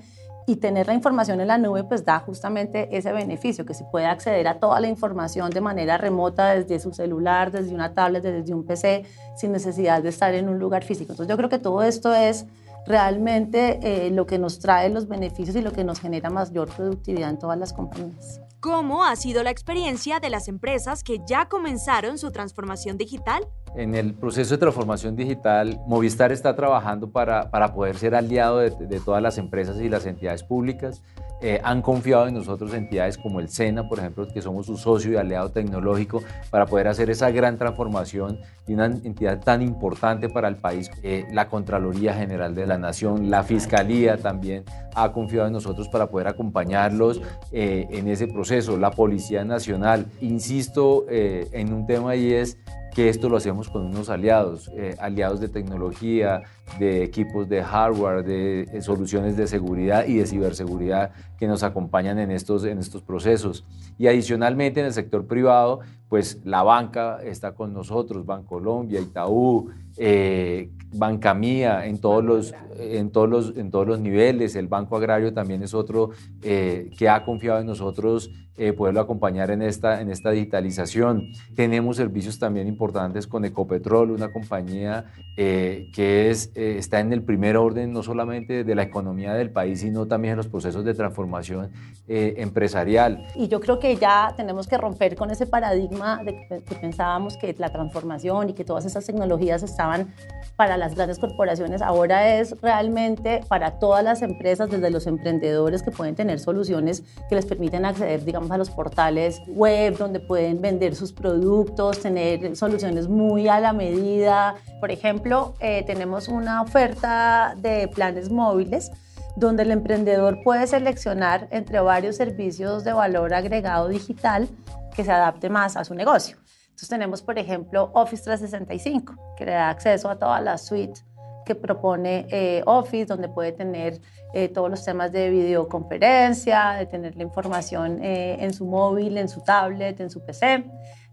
y 0.45 0.57
tener 0.57 0.87
la 0.87 0.93
información 0.93 1.39
en 1.41 1.47
la 1.47 1.57
nube 1.57 1.83
pues 1.83 2.03
da 2.05 2.19
justamente 2.19 2.95
ese 2.95 3.11
beneficio, 3.11 3.65
que 3.65 3.73
se 3.73 3.85
puede 3.85 4.05
acceder 4.05 4.47
a 4.47 4.59
toda 4.59 4.79
la 4.79 4.87
información 4.87 5.49
de 5.49 5.61
manera 5.61 5.97
remota 5.97 6.53
desde 6.53 6.79
su 6.79 6.93
celular, 6.93 7.51
desde 7.51 7.73
una 7.73 7.93
tablet, 7.93 8.23
desde 8.23 8.53
un 8.53 8.65
PC, 8.65 9.05
sin 9.37 9.51
necesidad 9.51 10.01
de 10.03 10.09
estar 10.09 10.33
en 10.33 10.49
un 10.49 10.59
lugar 10.59 10.83
físico. 10.83 11.13
Entonces 11.13 11.29
yo 11.29 11.37
creo 11.37 11.49
que 11.49 11.59
todo 11.59 11.83
esto 11.83 12.13
es 12.13 12.45
realmente 12.85 13.79
eh, 13.81 14.11
lo 14.11 14.25
que 14.25 14.37
nos 14.37 14.59
trae 14.59 14.89
los 14.89 15.07
beneficios 15.07 15.55
y 15.55 15.61
lo 15.61 15.71
que 15.71 15.83
nos 15.83 15.99
genera 15.99 16.29
mayor 16.29 16.69
productividad 16.69 17.29
en 17.29 17.39
todas 17.39 17.57
las 17.57 17.73
compañías. 17.73 18.41
¿Cómo 18.59 19.03
ha 19.03 19.15
sido 19.15 19.43
la 19.43 19.49
experiencia 19.49 20.19
de 20.19 20.29
las 20.29 20.47
empresas 20.47 21.03
que 21.03 21.19
ya 21.27 21.47
comenzaron 21.49 22.17
su 22.17 22.31
transformación 22.31 22.97
digital? 22.97 23.47
En 23.75 23.95
el 23.95 24.13
proceso 24.13 24.53
de 24.53 24.59
transformación 24.59 25.15
digital, 25.15 25.79
Movistar 25.87 26.31
está 26.31 26.55
trabajando 26.55 27.09
para, 27.09 27.49
para 27.49 27.73
poder 27.73 27.97
ser 27.97 28.13
aliado 28.13 28.59
de, 28.59 28.69
de, 28.69 28.99
todas 28.99 29.21
las 29.21 29.39
empresas 29.39 29.79
y 29.81 29.89
las 29.89 30.05
entidades 30.05 30.43
públicas. 30.43 31.01
Eh, 31.45 31.59
han 31.61 31.81
confiado 31.81 32.27
en 32.27 32.35
nosotros 32.35 32.73
entidades 32.73 33.17
como 33.17 33.41
el 33.41 33.49
SENA, 33.49 33.89
por 33.89 33.99
ejemplo, 33.99 34.25
que 34.27 34.41
somos 34.41 34.67
su 34.67 34.77
socio 34.77 35.11
y 35.11 35.17
aliado 35.17 35.51
tecnológico, 35.51 36.23
para 36.49 36.67
poder 36.67 36.87
hacer 36.87 37.09
esa 37.09 37.31
gran 37.31 37.57
transformación 37.57 38.39
de 38.65 38.75
una 38.75 38.85
entidad 38.85 39.41
tan 39.41 39.61
importante 39.61 40.29
para 40.29 40.47
el 40.47 40.55
país. 40.55 40.89
Eh, 41.01 41.25
la 41.33 41.49
Contraloría 41.49 42.13
General 42.13 42.55
de 42.55 42.65
la 42.65 42.77
Nación, 42.77 43.29
la 43.29 43.43
Fiscalía 43.43 44.15
también 44.17 44.63
ha 44.95 45.11
confiado 45.11 45.47
en 45.47 45.53
nosotros 45.53 45.89
para 45.89 46.07
poder 46.07 46.29
acompañarlos 46.29 47.21
eh, 47.51 47.87
en 47.89 48.07
ese 48.07 48.27
proceso. 48.27 48.77
La 48.77 48.91
Policía 48.91 49.43
Nacional, 49.43 50.05
insisto 50.21 51.05
en 51.09 51.73
un 51.73 51.85
tema 51.85 52.15
y 52.15 52.33
es 52.33 52.57
que 52.93 53.09
esto 53.09 53.29
lo 53.29 53.37
hacemos 53.37 53.69
con 53.69 53.85
unos 53.85 54.09
aliados, 54.09 54.71
eh, 54.75 54.95
aliados 54.99 55.39
de 55.39 55.49
tecnología, 55.49 56.43
de 56.79 57.03
equipos 57.03 57.47
de 57.47 57.63
hardware, 57.63 58.23
de 58.23 58.61
eh, 58.61 58.81
soluciones 58.81 59.37
de 59.37 59.47
seguridad 59.47 60.05
y 60.07 60.15
de 60.15 60.25
ciberseguridad 60.25 61.11
que 61.37 61.47
nos 61.47 61.63
acompañan 61.63 62.19
en 62.19 62.31
estos, 62.31 62.63
en 62.65 62.79
estos 62.79 63.01
procesos. 63.01 63.65
Y 63.97 64.07
adicionalmente 64.07 64.79
en 64.79 64.87
el 64.87 64.93
sector 64.93 65.27
privado, 65.27 65.81
pues 66.09 66.39
la 66.43 66.63
banca 66.63 67.19
está 67.23 67.53
con 67.53 67.73
nosotros, 67.73 68.25
Bancolombia, 68.25 68.99
Itaú, 68.99 69.69
eh, 69.97 70.69
Banca 70.93 71.33
Mía, 71.33 71.85
en 71.85 71.99
todos, 71.99 72.23
los, 72.23 72.53
en, 72.77 73.11
todos 73.11 73.29
los, 73.29 73.57
en 73.57 73.71
todos 73.71 73.87
los 73.87 73.99
niveles. 73.99 74.55
El 74.55 74.67
Banco 74.67 74.97
Agrario 74.97 75.33
también 75.33 75.63
es 75.63 75.73
otro 75.73 76.11
que 76.41 77.09
ha 77.09 77.23
confiado 77.25 77.59
en 77.59 77.65
nosotros 77.65 78.29
eh, 78.55 78.71
poderlo 78.71 79.01
acompañar 79.01 79.49
en 79.49 79.63
esta, 79.63 79.99
en 79.99 80.11
esta 80.11 80.29
digitalización. 80.29 81.31
Tenemos 81.55 81.97
servicios 81.97 82.37
también 82.37 82.67
importantes 82.67 83.25
con 83.25 83.45
Ecopetrol, 83.45 84.11
una 84.11 84.31
compañía 84.31 85.05
eh, 85.35 85.89
que 85.91 86.29
es, 86.29 86.51
eh, 86.55 86.75
está 86.77 86.99
en 86.99 87.13
el 87.13 87.23
primer 87.23 87.57
orden 87.57 87.93
no 87.93 88.03
solamente 88.03 88.63
de 88.63 88.75
la 88.75 88.83
economía 88.83 89.33
del 89.33 89.51
país, 89.51 89.81
sino 89.81 90.07
también 90.07 90.33
en 90.33 90.37
los 90.37 90.47
procesos 90.47 90.83
de 90.85 90.93
transformación 90.93 91.71
empresarial. 92.07 93.25
Y 93.35 93.47
yo 93.47 93.61
creo 93.61 93.79
que 93.79 93.95
ya 93.95 94.33
tenemos 94.35 94.67
que 94.67 94.77
romper 94.77 95.15
con 95.15 95.31
ese 95.31 95.45
paradigma 95.45 96.21
de 96.23 96.35
que 96.47 96.75
pensábamos 96.75 97.37
que 97.37 97.55
la 97.57 97.71
transformación 97.71 98.49
y 98.49 98.53
que 98.53 98.65
todas 98.65 98.85
esas 98.85 99.05
tecnologías 99.05 99.63
estaban 99.63 100.13
para 100.55 100.77
las 100.77 100.95
grandes 100.95 101.19
corporaciones. 101.19 101.81
Ahora 101.81 102.37
es 102.37 102.55
realmente 102.61 103.41
para 103.47 103.79
todas 103.79 104.03
las 104.03 104.21
empresas, 104.21 104.69
desde 104.69 104.89
los 104.91 105.07
emprendedores 105.07 105.81
que 105.81 105.91
pueden 105.91 106.15
tener 106.15 106.39
soluciones 106.39 107.03
que 107.29 107.35
les 107.35 107.45
permiten 107.45 107.85
acceder, 107.85 108.23
digamos, 108.23 108.51
a 108.51 108.57
los 108.57 108.69
portales 108.69 109.41
web 109.47 109.97
donde 109.97 110.19
pueden 110.19 110.61
vender 110.61 110.95
sus 110.95 111.11
productos, 111.11 111.99
tener 111.99 112.55
soluciones 112.55 113.07
muy 113.07 113.47
a 113.47 113.59
la 113.59 113.73
medida. 113.73 114.55
Por 114.79 114.91
ejemplo, 114.91 115.55
eh, 115.59 115.83
tenemos 115.85 116.27
una 116.43 116.61
oferta 116.61 117.55
de 117.57 117.87
planes 117.87 118.29
móviles 118.29 118.91
donde 119.37 119.63
el 119.63 119.71
emprendedor 119.71 120.43
puede 120.43 120.67
seleccionar 120.67 121.47
entre 121.51 121.79
varios 121.79 122.17
servicios 122.17 122.83
de 122.83 122.91
valor 122.91 123.33
agregado 123.33 123.87
digital 123.87 124.49
que 124.93 125.05
se 125.05 125.11
adapte 125.11 125.49
más 125.49 125.77
a 125.77 125.85
su 125.85 125.95
negocio. 125.95 126.37
Entonces 126.65 126.89
tenemos, 126.89 127.21
por 127.21 127.39
ejemplo, 127.39 127.91
Office 127.93 128.23
365, 128.23 129.35
que 129.37 129.45
le 129.45 129.53
da 129.53 129.69
acceso 129.69 130.09
a 130.09 130.19
toda 130.19 130.41
la 130.41 130.57
suite 130.57 130.99
que 131.45 131.55
propone 131.55 132.27
eh, 132.29 132.61
Office, 132.65 133.05
donde 133.05 133.29
puede 133.29 133.53
tener 133.53 134.01
eh, 134.33 134.49
todos 134.49 134.69
los 134.69 134.83
temas 134.83 135.13
de 135.13 135.29
videoconferencia, 135.29 136.73
de 136.73 136.85
tener 136.87 137.15
la 137.15 137.23
información 137.23 138.03
eh, 138.03 138.37
en 138.39 138.53
su 138.53 138.65
móvil, 138.65 139.17
en 139.17 139.29
su 139.29 139.41
tablet, 139.41 139.99
en 140.01 140.09
su 140.09 140.23
PC. 140.25 140.65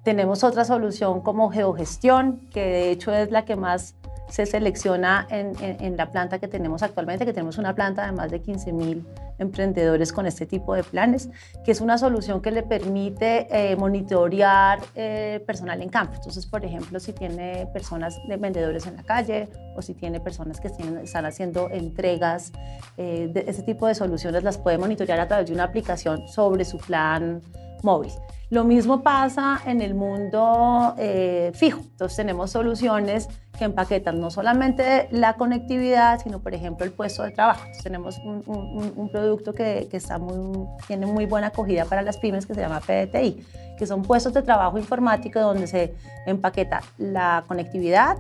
Tenemos 0.03 0.43
otra 0.43 0.65
solución 0.65 1.21
como 1.21 1.51
geogestión, 1.51 2.49
que 2.51 2.65
de 2.65 2.91
hecho 2.91 3.13
es 3.15 3.31
la 3.31 3.45
que 3.45 3.55
más 3.55 3.95
se 4.31 4.47
selecciona 4.47 5.27
en, 5.31 5.97
la 5.97 6.11
planta 6.11 6.39
que 6.39 6.49
tenemos 6.49 6.83
actualmente, 6.83 7.27
que 7.27 7.33
tenemos 7.33 7.59
una 7.59 7.75
planta 7.75 8.07
de 8.07 8.13
más 8.13 8.31
de 8.31 8.41
15 8.41 8.73
mil 8.73 9.07
emprendedores 9.39 10.13
con 10.13 10.27
este 10.27 10.47
tipo 10.47 10.75
de 10.75 10.85
planes, 10.85 11.29
que 11.65 11.73
es 11.73 11.81
una 11.81 11.99
solución 11.99 12.41
que 12.41 12.51
le 12.51 12.63
permite 12.63 13.47
eh, 13.51 13.77
monitorear 13.77 14.81
eh, 14.95 15.43
personal 15.47 15.83
en 15.83 15.89
campo. 15.89 16.15
Entonces, 16.15 16.47
por 16.47 16.65
ejemplo, 16.65 17.01
si 17.01 17.13
tiene 17.13 17.67
personas 17.73 18.17
de 18.29 18.37
vendedores 18.37 18.87
en 18.87 18.97
la 18.97 19.03
calle 19.03 19.49
o 19.75 19.83
si 19.83 19.95
tiene 19.95 20.21
personas 20.21 20.61
que 20.61 20.69
están 20.69 21.27
haciendo 21.27 21.71
entregas, 21.71 22.53
eh, 22.97 23.29
de 23.33 23.45
ese 23.49 23.63
tipo 23.63 23.87
de 23.87 23.95
soluciones 23.95 24.45
las 24.45 24.59
puede 24.59 24.79
monitorear 24.79 25.21
a 25.21 25.27
través 25.29 25.47
de 25.49 25.55
una 25.55 25.65
aplicación 25.65 26.29
sobre 26.29 26.65
su 26.65 26.79
plan 26.79 27.43
móvil. 27.83 28.13
Lo 28.51 28.65
mismo 28.65 29.03
pasa 29.05 29.61
en 29.65 29.81
el 29.81 29.95
mundo 29.95 30.95
eh, 30.99 31.53
fijo. 31.55 31.79
Entonces 31.81 32.17
tenemos 32.17 32.51
soluciones 32.51 33.29
que 33.57 33.65
empaquetan 33.65 34.21
no 34.21 34.31
solamente 34.33 35.07
la 35.13 35.35
conectividad, 35.35 36.21
sino 36.21 36.41
por 36.41 36.55
ejemplo 36.55 36.85
el 36.85 36.91
puesto 36.91 37.23
de 37.23 37.31
trabajo. 37.31 37.61
Entonces, 37.61 37.85
tenemos 37.85 38.19
un, 38.19 39.09
producto 39.13 39.53
que, 39.53 39.89
está 39.93 40.19
muy, 40.19 40.67
tiene 40.89 41.07
muy 41.07 41.27
buena 41.27 41.49
acogida 41.49 41.85
para 41.85 42.03
las 42.03 42.19
pymes 42.19 42.45
que 42.45 42.55
se 42.55 42.61
llama 42.61 42.81
PDTI, 42.81 43.45
que 43.79 43.87
son 43.87 44.03
puestos 44.03 44.35
de 44.35 44.43
trabajo 44.43 44.79
informático 44.79 45.39
donde 45.39 45.69
se 45.69 45.95
empaqueta 46.27 46.81
la 46.99 47.45
conectividad, 47.47 48.19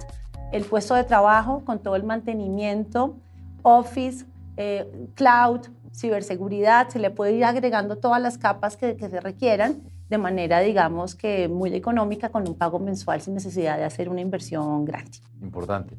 el 0.52 0.64
puesto 0.64 0.94
de 0.94 1.02
trabajo 1.02 1.64
con 1.64 1.80
todo 1.80 1.96
el 1.96 2.04
mantenimiento, 2.04 3.16
Office, 3.62 4.26
eh, 4.56 5.08
Cloud, 5.14 5.62
ciberseguridad, 5.92 6.88
se 6.88 6.98
le 6.98 7.10
puede 7.10 7.32
ir 7.32 7.44
agregando 7.44 7.96
todas 7.96 8.20
las 8.20 8.38
capas 8.38 8.76
que, 8.76 8.96
que 8.96 9.08
se 9.08 9.20
requieran 9.20 9.82
de 10.08 10.18
manera, 10.18 10.60
digamos, 10.60 11.14
que 11.14 11.48
muy 11.48 11.72
económica 11.74 12.30
con 12.30 12.46
un 12.48 12.56
pago 12.56 12.80
mensual 12.80 13.20
sin 13.20 13.34
necesidad 13.34 13.78
de 13.78 13.84
hacer 13.84 14.08
una 14.08 14.20
inversión 14.20 14.84
grande. 14.84 15.18
Importante. 15.40 15.96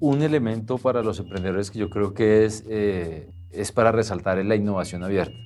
Un 0.00 0.22
elemento 0.22 0.78
para 0.78 1.02
los 1.02 1.20
emprendedores 1.20 1.70
que 1.70 1.78
yo 1.78 1.90
creo 1.90 2.14
que 2.14 2.46
es, 2.46 2.64
eh, 2.68 3.28
es 3.50 3.70
para 3.70 3.92
resaltar 3.92 4.38
es 4.38 4.46
la 4.46 4.56
innovación 4.56 5.04
abierta. 5.04 5.36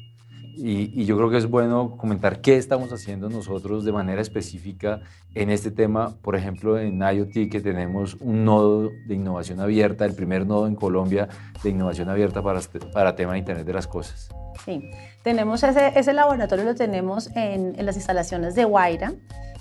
Y, 0.56 1.04
yo 1.04 1.16
creo 1.16 1.30
que 1.30 1.36
es 1.36 1.46
bueno 1.46 1.96
comentar 1.96 2.40
qué 2.40 2.56
estamos 2.56 2.92
haciendo 2.92 3.28
nosotros 3.28 3.84
de 3.84 3.92
manera 3.92 4.22
específica 4.22 5.00
en 5.34 5.50
este 5.50 5.70
tema. 5.70 6.16
Por 6.22 6.34
ejemplo, 6.34 6.78
en 6.78 7.00
IoT, 7.00 7.50
que 7.50 7.60
tenemos 7.60 8.16
un 8.20 8.44
nodo 8.44 8.90
de 9.06 9.14
innovación 9.14 9.60
abierta, 9.60 10.04
el 10.06 10.14
primer 10.14 10.46
nodo 10.46 10.66
en 10.66 10.74
Colombia 10.74 11.28
de 11.62 11.70
innovación 11.70 12.08
abierta 12.08 12.42
para, 12.42 12.60
para 12.92 13.14
tema 13.14 13.32
de 13.32 13.40
Internet 13.40 13.66
de 13.66 13.72
las 13.72 13.86
Cosas. 13.86 14.30
Sí, 14.64 14.90
tenemos 15.22 15.62
ese, 15.62 15.92
ese 15.94 16.12
laboratorio, 16.14 16.64
lo 16.64 16.74
tenemos 16.74 17.28
en, 17.36 17.78
en, 17.78 17.86
las 17.86 17.96
instalaciones 17.96 18.54
de 18.54 18.64
Guaira 18.64 19.12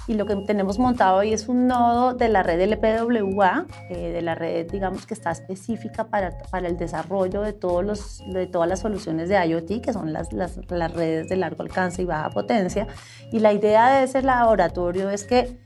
y 0.08 0.14
lo 0.14 0.26
que 0.26 0.36
tenemos 0.36 0.78
montado 0.78 1.18
hoy 1.18 1.34
es 1.34 1.48
un 1.48 1.68
nodo 1.68 2.14
de 2.14 2.30
la 2.30 2.44
red 2.44 2.62
LPWA, 2.62 3.66
eh, 3.90 4.12
de 4.12 4.22
la 4.22 4.36
red, 4.36 4.70
digamos, 4.70 5.06
que 5.06 5.14
está 5.14 5.32
específica 5.32 6.06
para, 6.08 6.38
para 6.52 6.68
el 6.68 6.78
desarrollo 6.78 7.42
de, 7.42 7.54
todos 7.54 7.84
los, 7.84 8.24
de 8.32 8.46
todas 8.46 8.70
las 8.70 8.82
soluciones 8.82 9.30
de 9.30 9.44
IoT, 9.46 9.82
que 9.82 9.94
son 9.94 10.14
las, 10.14 10.32
las, 10.32 10.60
las 10.70 10.94
redes 10.94 11.28
de 11.30 11.38
largo 11.38 11.64
alcance 11.64 12.04
y 12.04 12.06
baja 12.06 12.30
potencia. 12.30 12.88
Y 13.32 13.40
la 13.40 13.54
idea 13.54 13.98
de 13.98 14.04
ese 14.04 14.22
laboratorio 14.22 15.10
es 15.10 15.24
que 15.24 15.58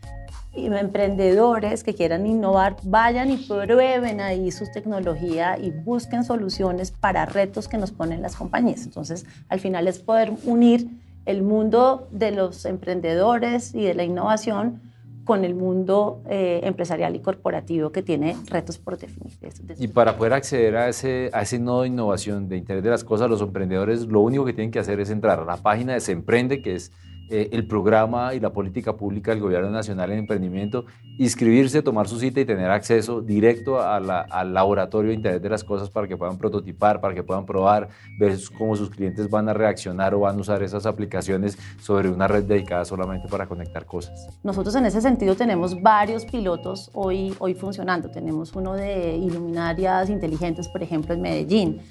emprendedores 0.53 1.83
que 1.83 1.93
quieran 1.93 2.25
innovar 2.25 2.77
vayan 2.83 3.31
y 3.31 3.37
prueben 3.37 4.19
ahí 4.19 4.51
su 4.51 4.65
tecnología 4.71 5.57
y 5.59 5.71
busquen 5.71 6.23
soluciones 6.23 6.91
para 6.91 7.25
retos 7.25 7.67
que 7.67 7.77
nos 7.77 7.91
ponen 7.91 8.21
las 8.21 8.35
compañías. 8.35 8.83
Entonces, 8.83 9.25
al 9.47 9.59
final 9.59 9.87
es 9.87 9.99
poder 9.99 10.31
unir 10.45 10.87
el 11.25 11.43
mundo 11.43 12.07
de 12.11 12.31
los 12.31 12.65
emprendedores 12.65 13.73
y 13.75 13.83
de 13.83 13.93
la 13.93 14.03
innovación 14.03 14.81
con 15.29 15.45
el 15.45 15.53
mundo 15.53 16.23
eh, 16.27 16.61
empresarial 16.63 17.15
y 17.15 17.19
corporativo 17.19 17.91
que 17.91 18.01
tiene 18.01 18.35
retos 18.47 18.79
por 18.79 18.97
definir. 18.97 19.31
Y 19.77 19.87
para 19.89 20.17
poder 20.17 20.33
acceder 20.33 20.75
a 20.75 20.89
ese, 20.89 21.29
a 21.33 21.43
ese 21.43 21.59
nodo 21.59 21.83
de 21.83 21.89
innovación 21.89 22.49
de 22.49 22.57
Internet 22.57 22.83
de 22.83 22.89
las 22.89 23.03
Cosas, 23.03 23.29
los 23.29 23.39
emprendedores 23.41 24.07
lo 24.07 24.21
único 24.21 24.43
que 24.43 24.53
tienen 24.53 24.71
que 24.71 24.79
hacer 24.79 24.99
es 24.99 25.11
entrar 25.11 25.39
a 25.39 25.45
la 25.45 25.57
página 25.57 25.93
de 25.93 25.99
Semprende, 25.99 26.63
que 26.63 26.73
es 26.73 26.91
eh, 27.31 27.49
el 27.51 27.67
programa 27.67 28.33
y 28.33 28.39
la 28.39 28.51
política 28.51 28.97
pública 28.97 29.29
del 29.29 29.39
Gobierno 29.39 29.69
Nacional 29.69 30.11
en 30.11 30.19
Emprendimiento, 30.19 30.85
inscribirse, 31.19 31.83
tomar 31.83 32.07
su 32.07 32.17
cita 32.19 32.39
y 32.39 32.45
tener 32.45 32.71
acceso 32.71 33.21
directo 33.21 33.79
al 33.79 34.53
laboratorio 34.53 35.09
de 35.09 35.15
Internet 35.15 35.43
de 35.43 35.49
las 35.49 35.63
Cosas 35.63 35.91
para 35.91 36.07
que 36.07 36.17
puedan 36.17 36.39
prototipar, 36.39 36.99
para 36.99 37.13
que 37.13 37.21
puedan 37.21 37.45
probar, 37.45 37.89
ver 38.17 38.35
cómo 38.57 38.75
sus 38.75 38.89
clientes 38.89 39.29
van 39.29 39.47
a 39.47 39.53
reaccionar 39.53 40.15
o 40.15 40.21
van 40.21 40.37
a 40.37 40.41
usar 40.41 40.63
esas 40.63 40.87
aplicaciones 40.87 41.55
sobre 41.79 42.09
una 42.09 42.27
red 42.27 42.45
dedicada 42.45 42.83
solamente 42.83 43.27
para 43.27 43.45
conectar 43.45 43.85
cosas. 43.85 44.27
Nosotros 44.43 44.73
en 44.75 44.87
ese 44.87 44.99
sentido 44.99 45.35
tenemos 45.35 45.79
varios 45.81 46.25
pilotos 46.25 46.89
hoy, 46.93 47.35
funcionando. 47.59 48.09
Tenemos 48.09 48.55
uno 48.55 48.73
de 48.73 49.15
iluminarias 49.17 50.09
inteligentes, 50.09 50.67
por 50.67 50.81
ejemplo, 50.81 51.13
en 51.13 51.21
Medellín, 51.21 51.81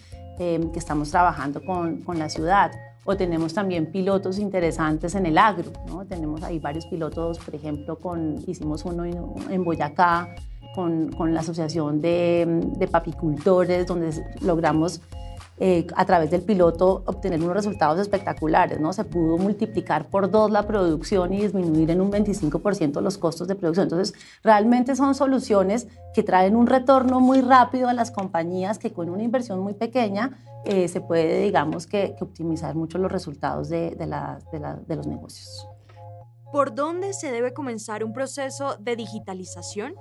eh, 0.41 0.61
que 0.73 0.79
estamos 0.81 1.11
trabajando 1.11 1.63
con 1.63 2.19
la 2.19 2.29
ciudad 2.29 2.73
o 3.11 3.17
tenemos 3.17 3.55
también 3.55 3.87
pilotos 3.87 4.39
interesantes 4.39 5.15
en 5.15 5.25
el 5.25 5.39
agro, 5.39 5.73
¿no? 5.87 6.05
Tenemos 6.05 6.43
ahí 6.43 6.59
varios 6.59 6.85
pilotos, 6.85 7.39
por 7.39 7.55
ejemplo, 7.55 7.97
con, 7.97 8.37
hicimos 8.47 8.85
uno 8.85 9.07
en 9.07 9.65
Boyacá 9.65 10.35
con, 10.75 11.11
con 11.13 11.33
la 11.33 11.41
Asociación 11.41 12.03
de, 12.03 12.45
de 12.77 12.87
Papicultores, 12.87 13.87
donde 13.87 14.11
logramos 14.43 15.01
eh, 15.61 15.87
a 15.97 16.05
través 16.05 16.31
del 16.31 16.43
piloto 16.43 17.03
obtener 17.07 17.41
unos 17.41 17.55
resultados 17.55 17.99
espectaculares, 17.99 18.79
¿no? 18.79 18.93
Se 18.93 19.05
pudo 19.05 19.39
multiplicar 19.39 20.07
por 20.07 20.31
dos 20.31 20.53
la 20.53 20.67
producción 20.69 21.33
y 21.33 21.43
disminuir 21.43 21.91
en 21.91 22.01
un 22.01 22.13
25% 22.13 23.01
los 23.01 23.19
costos 23.19 23.49
de 23.49 23.57
producción. 23.57 23.87
Entonces, 23.87 24.15
realmente 24.45 24.95
son 24.95 25.17
soluciones 25.17 25.89
que 26.15 26.23
traen 26.23 26.55
un 26.55 26.69
retorno 26.69 27.19
muy 27.19 27.41
rápido 27.41 27.89
a 27.89 27.93
las 27.93 28.13
compañías 28.13 28.79
que 28.79 28.93
con 28.93 29.09
una 29.09 29.25
inversión 29.25 29.59
muy 29.59 29.75
pequeña 29.75 30.39
eh, 30.65 30.87
se 30.87 31.01
puede, 31.01 31.43
digamos, 31.43 31.89
que, 31.89 32.15
optimizar 32.21 32.77
mucho 32.77 32.99
los 32.99 33.11
resultados 33.11 33.69
de, 33.69 33.97
de 33.97 34.97
los 34.97 35.07
negocios. 35.09 35.67
¿Por 36.53 36.75
dónde 36.75 37.15
se 37.15 37.33
debe 37.33 37.53
comenzar 37.53 38.05
un 38.05 38.13
proceso 38.13 38.77
de 38.79 38.95
digitalización? 38.95 39.95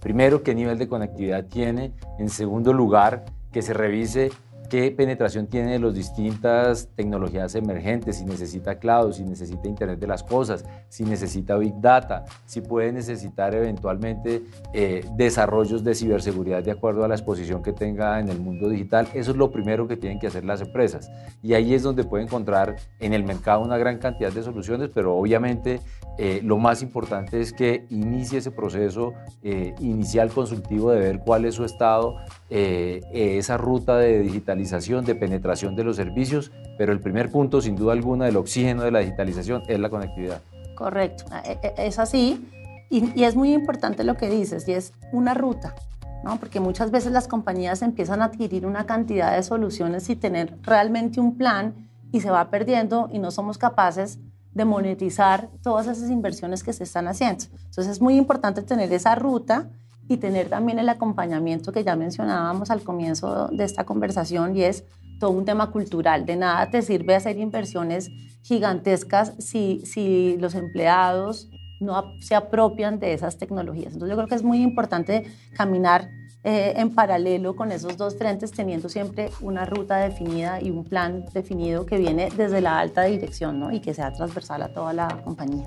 Primero, 0.00 0.42
qué 0.42 0.54
nivel 0.54 0.78
de 0.78 0.88
conectividad 0.88 1.44
tiene. 1.44 1.92
En 2.18 2.28
segundo 2.28 2.72
lugar, 2.72 3.24
que 3.54 3.62
se 3.62 3.72
revise 3.72 4.32
qué 4.68 4.90
penetración 4.90 5.46
tiene 5.46 5.78
las 5.78 5.94
distintas 5.94 6.88
tecnologías 6.94 7.54
emergentes, 7.54 8.16
si 8.16 8.24
necesita 8.24 8.78
cloud, 8.78 9.12
si 9.12 9.24
necesita 9.24 9.68
Internet 9.68 9.98
de 9.98 10.06
las 10.06 10.22
Cosas, 10.22 10.64
si 10.88 11.04
necesita 11.04 11.56
Big 11.56 11.74
Data, 11.80 12.24
si 12.46 12.60
puede 12.60 12.92
necesitar 12.92 13.54
eventualmente 13.54 14.42
eh, 14.72 15.04
desarrollos 15.16 15.84
de 15.84 15.94
ciberseguridad 15.94 16.62
de 16.62 16.70
acuerdo 16.70 17.04
a 17.04 17.08
la 17.08 17.14
exposición 17.14 17.62
que 17.62 17.72
tenga 17.72 18.20
en 18.20 18.28
el 18.28 18.40
mundo 18.40 18.68
digital. 18.68 19.08
Eso 19.14 19.32
es 19.32 19.36
lo 19.36 19.50
primero 19.50 19.86
que 19.86 19.96
tienen 19.96 20.18
que 20.18 20.28
hacer 20.28 20.44
las 20.44 20.60
empresas. 20.60 21.10
Y 21.42 21.54
ahí 21.54 21.74
es 21.74 21.82
donde 21.82 22.04
puede 22.04 22.24
encontrar 22.24 22.76
en 23.00 23.12
el 23.12 23.24
mercado 23.24 23.62
una 23.62 23.78
gran 23.78 23.98
cantidad 23.98 24.32
de 24.32 24.42
soluciones, 24.42 24.90
pero 24.94 25.16
obviamente 25.16 25.80
eh, 26.18 26.40
lo 26.42 26.58
más 26.58 26.82
importante 26.82 27.40
es 27.40 27.52
que 27.52 27.86
inicie 27.90 28.38
ese 28.38 28.50
proceso 28.50 29.12
eh, 29.42 29.74
inicial 29.80 30.30
consultivo 30.30 30.90
de 30.92 31.00
ver 31.00 31.20
cuál 31.20 31.44
es 31.44 31.54
su 31.54 31.64
estado, 31.64 32.16
esa 32.50 33.56
ruta 33.56 33.98
de 33.98 34.22
de 34.56 35.14
penetración 35.14 35.76
de 35.76 35.84
los 35.84 35.96
servicios, 35.96 36.52
pero 36.78 36.92
el 36.92 37.00
primer 37.00 37.30
punto, 37.30 37.60
sin 37.60 37.76
duda 37.76 37.92
alguna, 37.92 38.26
del 38.26 38.36
oxígeno 38.36 38.82
de 38.82 38.90
la 38.90 39.00
digitalización 39.00 39.62
es 39.68 39.78
la 39.78 39.90
conectividad. 39.90 40.40
Correcto, 40.74 41.24
e, 41.44 41.58
e, 41.62 41.86
es 41.86 41.98
así. 41.98 42.48
Y, 42.90 43.24
es 43.24 43.34
muy 43.34 43.52
importante 43.52 44.04
lo 44.04 44.16
que 44.16 44.28
dices, 44.28 44.68
y 44.68 44.72
es 44.72 44.92
una 45.12 45.34
ruta, 45.34 45.74
¿no? 46.22 46.36
porque 46.38 46.60
muchas 46.60 46.90
veces 46.90 47.12
las 47.12 47.26
compañías 47.26 47.82
empiezan 47.82 48.22
a 48.22 48.26
adquirir 48.26 48.66
una 48.66 48.86
cantidad 48.86 49.34
de 49.34 49.42
soluciones 49.42 50.08
y 50.10 50.16
tener 50.16 50.56
realmente 50.62 51.20
un 51.20 51.36
plan 51.36 51.74
y 52.12 52.20
se 52.20 52.30
va 52.30 52.50
perdiendo 52.50 53.08
y 53.12 53.18
no 53.18 53.30
somos 53.30 53.58
capaces 53.58 54.18
de 54.52 54.64
monetizar 54.64 55.48
todas 55.62 55.88
esas 55.88 56.10
inversiones 56.10 56.62
que 56.62 56.72
se 56.72 56.84
están 56.84 57.08
haciendo. 57.08 57.46
Entonces 57.64 57.88
es 57.88 58.00
muy 58.00 58.16
importante 58.16 58.62
tener 58.62 58.92
esa 58.92 59.16
ruta 59.16 59.68
y 60.08 60.18
tener 60.18 60.48
también 60.48 60.78
el 60.78 60.88
acompañamiento 60.88 61.72
que 61.72 61.84
ya 61.84 61.96
mencionábamos 61.96 62.70
al 62.70 62.82
comienzo 62.82 63.48
de 63.48 63.64
esta 63.64 63.84
conversación 63.84 64.56
y 64.56 64.64
es 64.64 64.84
todo 65.18 65.30
un 65.30 65.44
tema 65.44 65.70
cultural. 65.70 66.26
De 66.26 66.36
nada 66.36 66.70
te 66.70 66.82
sirve 66.82 67.14
hacer 67.14 67.38
inversiones 67.38 68.10
gigantescas 68.42 69.32
si, 69.38 69.82
si 69.86 70.36
los 70.38 70.54
empleados 70.54 71.48
no 71.80 72.14
se 72.20 72.34
apropian 72.34 72.98
de 72.98 73.12
esas 73.12 73.38
tecnologías. 73.38 73.94
Entonces 73.94 74.10
yo 74.10 74.16
creo 74.16 74.28
que 74.28 74.34
es 74.34 74.42
muy 74.42 74.62
importante 74.62 75.24
caminar 75.56 76.08
eh, 76.46 76.74
en 76.76 76.94
paralelo 76.94 77.56
con 77.56 77.72
esos 77.72 77.96
dos 77.96 78.16
frentes, 78.16 78.52
teniendo 78.52 78.90
siempre 78.90 79.30
una 79.40 79.64
ruta 79.64 79.96
definida 79.96 80.60
y 80.60 80.70
un 80.70 80.84
plan 80.84 81.24
definido 81.32 81.86
que 81.86 81.96
viene 81.96 82.28
desde 82.36 82.60
la 82.60 82.78
alta 82.78 83.04
dirección 83.04 83.58
¿no? 83.58 83.72
y 83.72 83.80
que 83.80 83.94
sea 83.94 84.12
transversal 84.12 84.60
a 84.60 84.68
toda 84.68 84.92
la 84.92 85.22
compañía. 85.24 85.66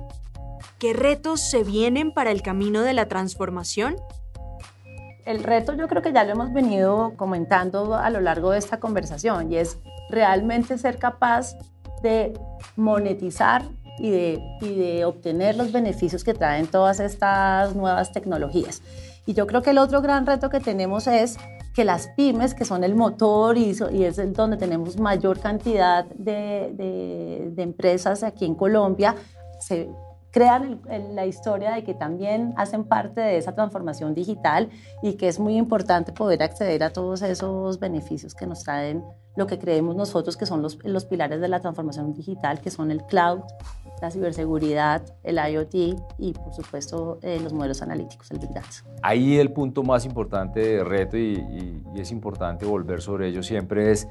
¿Qué 0.78 0.94
retos 0.94 1.42
se 1.42 1.64
vienen 1.64 2.14
para 2.14 2.30
el 2.30 2.44
camino 2.44 2.84
de 2.84 2.94
la 2.94 3.08
transformación? 3.08 3.96
El 5.28 5.44
reto 5.44 5.74
yo 5.74 5.90
creo 5.90 6.02
que 6.02 6.14
ya 6.14 6.24
lo 6.24 6.32
hemos 6.32 6.54
venido 6.54 7.14
comentando 7.18 7.96
a 7.96 8.10
lo 8.10 8.22
largo 8.22 8.52
de 8.52 8.60
esta 8.60 8.80
conversación 8.80 9.52
y 9.52 9.58
es 9.58 9.78
realmente 10.10 10.78
ser 10.78 10.98
capaz 10.98 11.58
de 12.02 12.34
monetizar 12.78 13.64
y 14.00 14.10
de, 14.10 14.42
de 14.62 15.04
obtener 15.04 15.58
los 15.58 15.74
beneficios 15.74 16.24
que 16.24 16.34
traen 16.34 16.68
todas 16.68 17.02
estas 17.02 17.76
nuevas 17.76 18.14
tecnologías. 18.14 18.82
Y 19.26 19.34
yo 19.34 19.48
creo 19.48 19.62
que 19.62 19.72
el 19.72 19.80
otro 19.80 20.02
gran 20.02 20.26
reto 20.26 20.50
que 20.50 20.62
tenemos 20.62 21.08
es 21.08 21.38
que 21.74 21.84
las 21.84 22.08
pymes, 22.16 22.54
que 22.54 22.64
son 22.64 22.86
el 22.86 22.96
motor 22.96 23.58
y, 23.58 23.76
y 23.92 24.04
es 24.06 24.34
donde 24.34 24.56
tenemos 24.56 24.98
mayor 24.98 25.42
cantidad 25.42 26.06
de, 26.06 26.72
de 27.54 27.62
empresas 27.62 28.24
aquí 28.24 28.46
en 28.46 28.56
Colombia, 28.56 29.14
se 29.60 29.90
crean 30.32 30.82
la 31.14 31.26
historia 31.26 31.72
de 31.74 31.84
que 31.84 31.94
también 31.94 32.54
hacen 32.58 32.84
parte 32.84 33.22
de 33.22 33.38
esa 33.38 33.54
transformación 33.56 34.14
digital 34.14 34.70
y 35.02 35.14
que 35.14 35.28
es 35.28 35.40
muy 35.40 35.58
importante 35.58 36.12
poder 36.12 36.44
acceder 36.44 36.84
a 36.84 36.92
todos 36.92 37.22
esos 37.22 37.80
beneficios 37.80 38.36
que 38.36 38.46
nos 38.46 38.64
traen 38.64 39.04
lo 39.36 39.46
que 39.46 39.60
creemos 39.60 39.96
nosotros 39.96 40.36
que 40.36 40.46
son 40.46 40.62
los, 40.62 40.84
los 40.84 41.06
pilares 41.06 41.40
de 41.40 41.48
la 41.48 41.60
transformación 41.60 42.14
digital, 42.14 42.60
que 42.60 42.72
son 42.72 42.90
el 42.90 43.04
cloud, 43.04 43.42
la 44.02 44.12
ciberseguridad, 44.12 45.04
el 45.24 45.38
IoT 45.38 45.76
y, 46.18 46.34
por 46.34 46.54
supuesto, 46.54 47.20
eh, 47.22 47.40
los 47.42 47.54
modelos 47.54 47.82
analíticos, 47.82 48.32
el 48.32 48.40
Big 48.40 48.52
Data. 48.52 48.68
Ahí 49.04 49.38
el 49.38 49.52
punto 49.52 49.84
más 49.84 50.06
importante 50.06 50.60
de 50.60 50.84
reto 50.84 51.18
y, 51.18 51.84
y 51.96 52.00
es 52.00 52.12
importante 52.12 52.66
volver 52.66 53.02
sobre 53.02 53.28
ello 53.28 53.44
siempre 53.44 53.92
es 53.92 54.08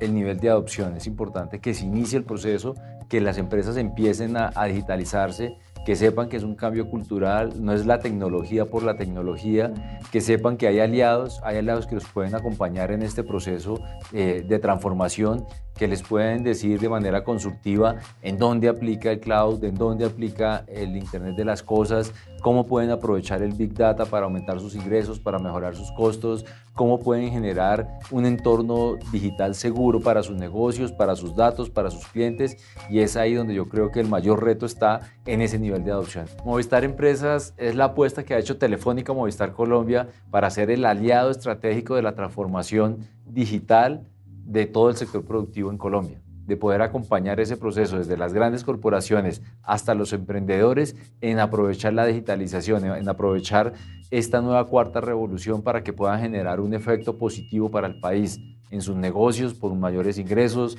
el 0.00 0.14
nivel 0.14 0.38
de 0.38 0.50
adopción. 0.50 0.96
Es 0.96 1.06
importante 1.06 1.60
que 1.60 1.74
se 1.74 1.84
inicie 1.84 2.18
el 2.18 2.24
proceso, 2.24 2.74
que 3.08 3.20
las 3.20 3.38
empresas 3.38 3.76
empiecen 3.76 4.36
a, 4.36 4.52
digitalizarse 4.66 5.56
que 5.86 5.96
sepan 5.96 6.28
que 6.28 6.36
es 6.36 6.42
un 6.42 6.54
cambio 6.54 6.90
cultural, 6.90 7.64
no 7.64 7.72
es 7.72 7.86
la 7.86 7.98
tecnología 8.00 8.66
por 8.66 8.82
la 8.82 8.96
tecnología, 8.96 9.72
que 10.12 10.20
sepan 10.20 10.58
que 10.58 10.66
hay 10.66 10.80
aliados, 10.80 11.40
hay 11.42 11.56
aliados 11.56 11.86
que 11.86 11.94
los 11.94 12.04
pueden 12.04 12.34
acompañar 12.34 12.90
en 12.90 13.02
este 13.02 13.24
proceso 13.24 13.80
eh, 14.12 14.44
de 14.46 14.58
transformación, 14.58 15.46
que 15.78 15.88
les 15.88 16.02
pueden 16.02 16.42
decir 16.42 16.78
de 16.80 16.88
manera 16.88 17.24
consultiva 17.24 17.96
en 18.20 18.36
dónde 18.36 18.68
aplica 18.68 19.12
el 19.12 19.20
cloud, 19.20 19.62
en 19.64 19.76
dónde 19.76 20.04
aplica 20.04 20.64
el 20.66 20.96
Internet 20.96 21.36
de 21.36 21.44
las 21.44 21.62
Cosas, 21.62 22.12
cómo 22.42 22.66
pueden 22.66 22.90
aprovechar 22.90 23.42
el 23.42 23.52
Big 23.52 23.74
Data 23.74 24.04
para 24.04 24.26
aumentar 24.26 24.60
sus 24.60 24.74
ingresos, 24.74 25.20
para 25.20 25.38
mejorar 25.38 25.76
sus 25.76 25.90
costos, 25.92 26.44
cómo 26.74 26.98
pueden 26.98 27.30
generar 27.30 27.98
un 28.10 28.26
entorno 28.26 28.96
digital 29.12 29.54
seguro 29.54 30.00
para 30.00 30.22
sus 30.22 30.36
negocios, 30.36 30.92
para 30.92 31.16
sus 31.16 31.34
datos, 31.34 31.70
para 31.70 31.90
sus 31.90 32.06
clientes. 32.06 32.56
Y 32.90 33.00
es 33.00 33.16
ahí 33.16 33.34
donde 33.34 33.54
yo 33.54 33.68
creo 33.68 33.90
que 33.90 34.00
el 34.00 34.08
mayor 34.08 34.42
reto 34.44 34.66
está 34.66 35.00
en 35.26 35.40
ese 35.42 35.58
nivel 35.58 35.84
de 35.84 35.92
adopción. 35.92 36.26
Movistar 36.44 36.84
Empresas 36.84 37.54
es 37.56 37.74
la 37.74 37.86
apuesta 37.86 38.24
que 38.24 38.34
ha 38.34 38.38
hecho 38.38 38.58
Telefónica 38.58 39.12
Movistar 39.12 39.52
Colombia 39.52 40.08
para 40.30 40.50
ser 40.50 40.70
el 40.70 40.84
aliado 40.84 41.30
estratégico 41.30 41.94
de 41.94 42.02
la 42.02 42.14
transformación 42.14 42.98
digital 43.26 44.06
de 44.48 44.66
todo 44.66 44.88
el 44.88 44.96
sector 44.96 45.24
productivo 45.24 45.70
en 45.70 45.78
Colombia 45.78 46.20
de 46.48 46.56
poder 46.56 46.80
acompañar 46.80 47.40
ese 47.40 47.58
proceso 47.58 47.98
desde 47.98 48.16
las 48.16 48.32
grandes 48.32 48.64
corporaciones 48.64 49.42
hasta 49.62 49.94
los 49.94 50.14
emprendedores 50.14 50.96
en 51.20 51.40
aprovechar 51.40 51.92
la 51.92 52.06
digitalización, 52.06 52.86
en 52.86 53.06
aprovechar 53.06 53.74
esta 54.10 54.40
nueva 54.40 54.66
cuarta 54.66 55.02
revolución 55.02 55.60
para 55.62 55.84
que 55.84 55.92
puedan 55.92 56.20
generar 56.20 56.60
un 56.60 56.72
efecto 56.72 57.18
positivo 57.18 57.70
para 57.70 57.86
el 57.86 58.00
país 58.00 58.40
en 58.70 58.80
sus 58.80 58.96
negocios 58.96 59.52
por 59.52 59.74
mayores 59.74 60.18
ingresos, 60.18 60.78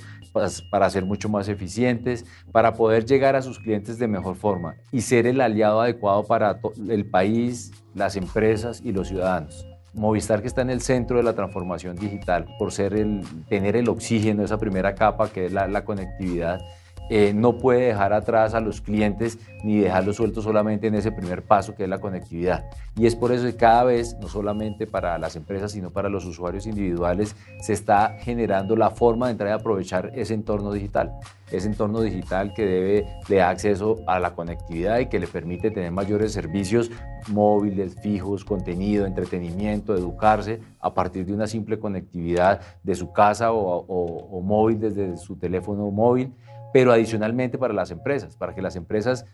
para 0.71 0.89
ser 0.89 1.05
mucho 1.05 1.29
más 1.29 1.47
eficientes, 1.47 2.25
para 2.51 2.73
poder 2.73 3.05
llegar 3.05 3.35
a 3.35 3.43
sus 3.43 3.59
clientes 3.59 3.99
de 3.99 4.07
mejor 4.07 4.35
forma 4.35 4.75
y 4.91 5.01
ser 5.01 5.27
el 5.27 5.39
aliado 5.39 5.81
adecuado 5.81 6.25
para 6.25 6.59
el 6.89 7.05
país, 7.05 7.71
las 7.93 8.15
empresas 8.15 8.81
y 8.83 8.91
los 8.91 9.07
ciudadanos. 9.07 9.68
Movistar 9.99 10.41
que 10.41 10.47
está 10.47 10.61
en 10.61 10.69
el 10.69 10.79
centro 10.79 11.17
de 11.17 11.23
la 11.23 11.33
transformación 11.33 11.97
digital 11.97 12.45
por 12.57 12.71
ser 12.71 12.93
el, 12.93 13.21
tener 13.49 13.75
el 13.75 13.89
oxígeno, 13.89 14.43
esa 14.43 14.57
primera 14.57 14.95
capa 14.95 15.29
que 15.29 15.47
es 15.47 15.51
la, 15.51 15.67
la 15.67 15.83
conectividad, 15.83 16.61
eh, 17.09 17.33
no 17.33 17.57
puede 17.57 17.87
dejar 17.87 18.13
atrás 18.13 18.53
a 18.53 18.59
los 18.59 18.81
clientes 18.81 19.39
ni 19.63 19.79
dejarlos 19.79 20.17
sueltos 20.17 20.43
solamente 20.43 20.87
en 20.87 20.95
ese 20.95 21.11
primer 21.11 21.43
paso 21.43 21.75
que 21.75 21.83
es 21.83 21.89
la 21.89 21.99
conectividad. 21.99 22.69
Y 22.95 23.05
es 23.05 23.15
por 23.15 23.31
eso 23.31 23.45
que 23.45 23.55
cada 23.55 23.83
vez, 23.83 24.15
no 24.19 24.27
solamente 24.27 24.85
para 24.85 25.17
las 25.17 25.35
empresas, 25.35 25.71
sino 25.71 25.89
para 25.89 26.09
los 26.09 26.25
usuarios 26.25 26.67
individuales, 26.67 27.35
se 27.61 27.73
está 27.73 28.17
generando 28.19 28.75
la 28.75 28.91
forma 28.91 29.27
de 29.27 29.31
entrar 29.33 29.49
y 29.49 29.53
aprovechar 29.53 30.11
ese 30.15 30.33
entorno 30.33 30.71
digital. 30.71 31.13
Ese 31.51 31.67
entorno 31.67 32.01
digital 32.01 32.53
que 32.53 32.65
debe, 32.65 33.07
le 33.27 33.37
da 33.37 33.49
acceso 33.49 33.97
a 34.05 34.19
la 34.19 34.35
conectividad 34.35 34.99
y 34.99 35.07
que 35.07 35.19
le 35.19 35.27
permite 35.27 35.71
tener 35.71 35.91
mayores 35.91 36.31
servicios 36.31 36.91
móviles, 37.29 37.95
fijos, 38.01 38.45
contenido, 38.45 39.05
entretenimiento, 39.05 39.95
educarse 39.95 40.59
a 40.79 40.93
partir 40.93 41.25
de 41.25 41.33
una 41.33 41.47
simple 41.47 41.79
conectividad 41.79 42.61
de 42.83 42.95
su 42.95 43.11
casa 43.11 43.51
o, 43.51 43.79
o 43.87 44.41
móvil 44.41 44.79
desde 44.79 45.17
su 45.17 45.37
teléfono 45.37 45.89
móvil 45.89 46.33
pero 46.73 46.91
adicionalmente 46.91 47.57
para 47.57 47.73
las 47.73 47.91
empresas, 47.91 48.35
para 48.35 48.53
que 48.53 48.61
las 48.61 48.75
empresas 48.75 49.25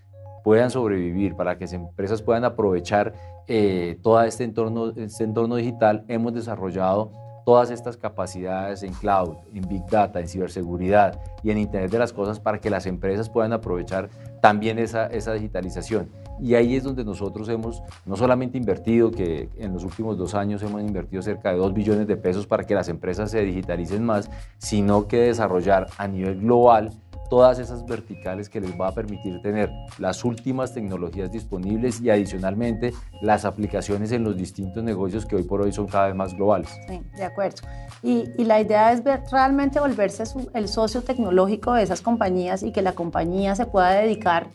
puedan 0.43 0.69
sobrevivir, 0.69 1.35
para 1.35 1.57
que 1.57 1.65
las 1.65 1.73
empresas 1.73 2.21
puedan 2.21 2.45
aprovechar 2.45 3.13
eh, 3.47 3.97
todo 4.03 4.21
este 4.21 4.43
entorno, 4.43 4.93
este 4.95 5.23
entorno 5.23 5.55
digital, 5.55 6.05
hemos 6.07 6.33
desarrollado 6.33 7.11
todas 7.45 7.69
estas 7.69 7.95
capacidades 7.95 8.83
en 8.83 8.91
cloud, 8.93 9.37
en 9.53 9.67
big 9.67 9.85
data, 9.85 10.19
en 10.19 10.27
ciberseguridad 10.27 11.19
y 11.43 11.51
en 11.51 11.59
Internet 11.59 11.91
de 11.91 11.99
las 11.99 12.11
Cosas 12.11 12.39
para 12.39 12.59
que 12.59 12.69
las 12.69 12.87
empresas 12.87 13.29
puedan 13.29 13.53
aprovechar 13.53 14.09
también 14.41 14.79
esa, 14.79 15.05
esa 15.07 15.33
digitalización. 15.33 16.09
Y 16.39 16.55
ahí 16.55 16.75
es 16.75 16.83
donde 16.83 17.05
nosotros 17.05 17.47
hemos 17.47 17.81
no 18.05 18.17
solamente 18.17 18.57
invertido, 18.57 19.11
que 19.11 19.49
en 19.57 19.73
los 19.73 19.83
últimos 19.83 20.17
dos 20.17 20.35
años 20.35 20.61
hemos 20.63 20.81
invertido 20.81 21.21
cerca 21.21 21.51
de 21.51 21.57
2 21.57 21.73
billones 21.73 22.07
de 22.07 22.17
pesos 22.17 22.45
para 22.45 22.65
que 22.65 22.75
las 22.75 22.89
empresas 22.89 23.31
se 23.31 23.41
digitalicen 23.41 24.03
más, 24.03 24.29
sino 24.57 25.07
que 25.07 25.17
desarrollar 25.17 25.87
a 25.97 26.07
nivel 26.07 26.41
global 26.41 26.91
todas 27.29 27.59
esas 27.59 27.85
verticales 27.85 28.49
que 28.49 28.61
les 28.61 28.79
va 28.79 28.89
a 28.89 28.91
permitir 28.91 29.41
tener 29.41 29.71
las 29.97 30.23
últimas 30.23 30.73
tecnologías 30.73 31.31
disponibles 31.31 32.01
y 32.01 32.09
adicionalmente 32.09 32.93
las 33.21 33.45
aplicaciones 33.45 34.11
en 34.11 34.23
los 34.23 34.37
distintos 34.37 34.83
negocios 34.83 35.25
que 35.25 35.35
hoy 35.35 35.43
por 35.43 35.61
hoy 35.61 35.71
son 35.71 35.87
cada 35.87 36.07
vez 36.07 36.15
más 36.15 36.33
globales. 36.33 36.69
Sí, 36.87 37.01
de 37.15 37.23
acuerdo. 37.23 37.57
Y, 38.03 38.25
la 38.43 38.61
idea 38.61 38.91
es 38.91 39.03
ver, 39.03 39.23
realmente 39.31 39.79
volverse 39.79 40.23
el 40.53 40.67
socio 40.67 41.01
tecnológico 41.01 41.73
de 41.73 41.83
esas 41.83 42.01
compañías 42.01 42.61
y 42.61 42.71
que 42.71 42.81
la 42.81 42.93
compañía 42.93 43.55
se 43.55 43.65
pueda 43.65 43.91
dedicar 43.91 44.47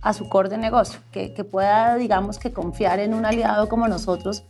a 0.00 0.12
su 0.12 0.28
core 0.28 0.48
de 0.48 0.58
negocio, 0.58 1.00
que, 1.12 1.34
que 1.34 1.44
pueda, 1.44 1.96
digamos, 1.96 2.38
que 2.38 2.52
confiar 2.52 3.00
en 3.00 3.14
un 3.14 3.24
aliado 3.26 3.68
como 3.68 3.88
nosotros, 3.88 4.44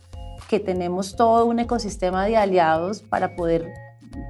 que 0.49 0.59
tenemos 0.59 1.15
todo 1.15 1.45
un 1.45 1.59
ecosistema 1.59 2.25
de 2.25 2.37
aliados 2.37 3.01
para 3.01 3.35
poder 3.35 3.73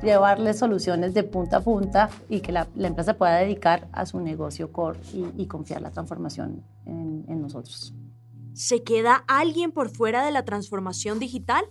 llevarle 0.02 0.54
soluciones 0.54 1.14
de 1.14 1.24
punta 1.24 1.58
a 1.58 1.62
punta 1.62 2.10
y 2.30 2.42
que 2.42 2.52
la, 2.52 2.68
empresa 2.78 3.16
pueda 3.16 3.38
dedicar 3.38 3.88
a 3.92 4.06
su 4.06 4.20
negocio 4.20 4.72
core 4.72 5.00
y, 5.38 5.46
confiar 5.48 5.82
la 5.82 5.92
transformación 5.92 6.64
en, 6.86 7.42
nosotros. 7.42 7.94
¿Se 8.54 8.84
queda 8.84 9.24
alguien 9.28 9.72
por 9.72 9.90
fuera 9.90 10.26
de 10.26 10.32
la 10.32 10.44
transformación 10.44 11.20
digital? 11.20 11.66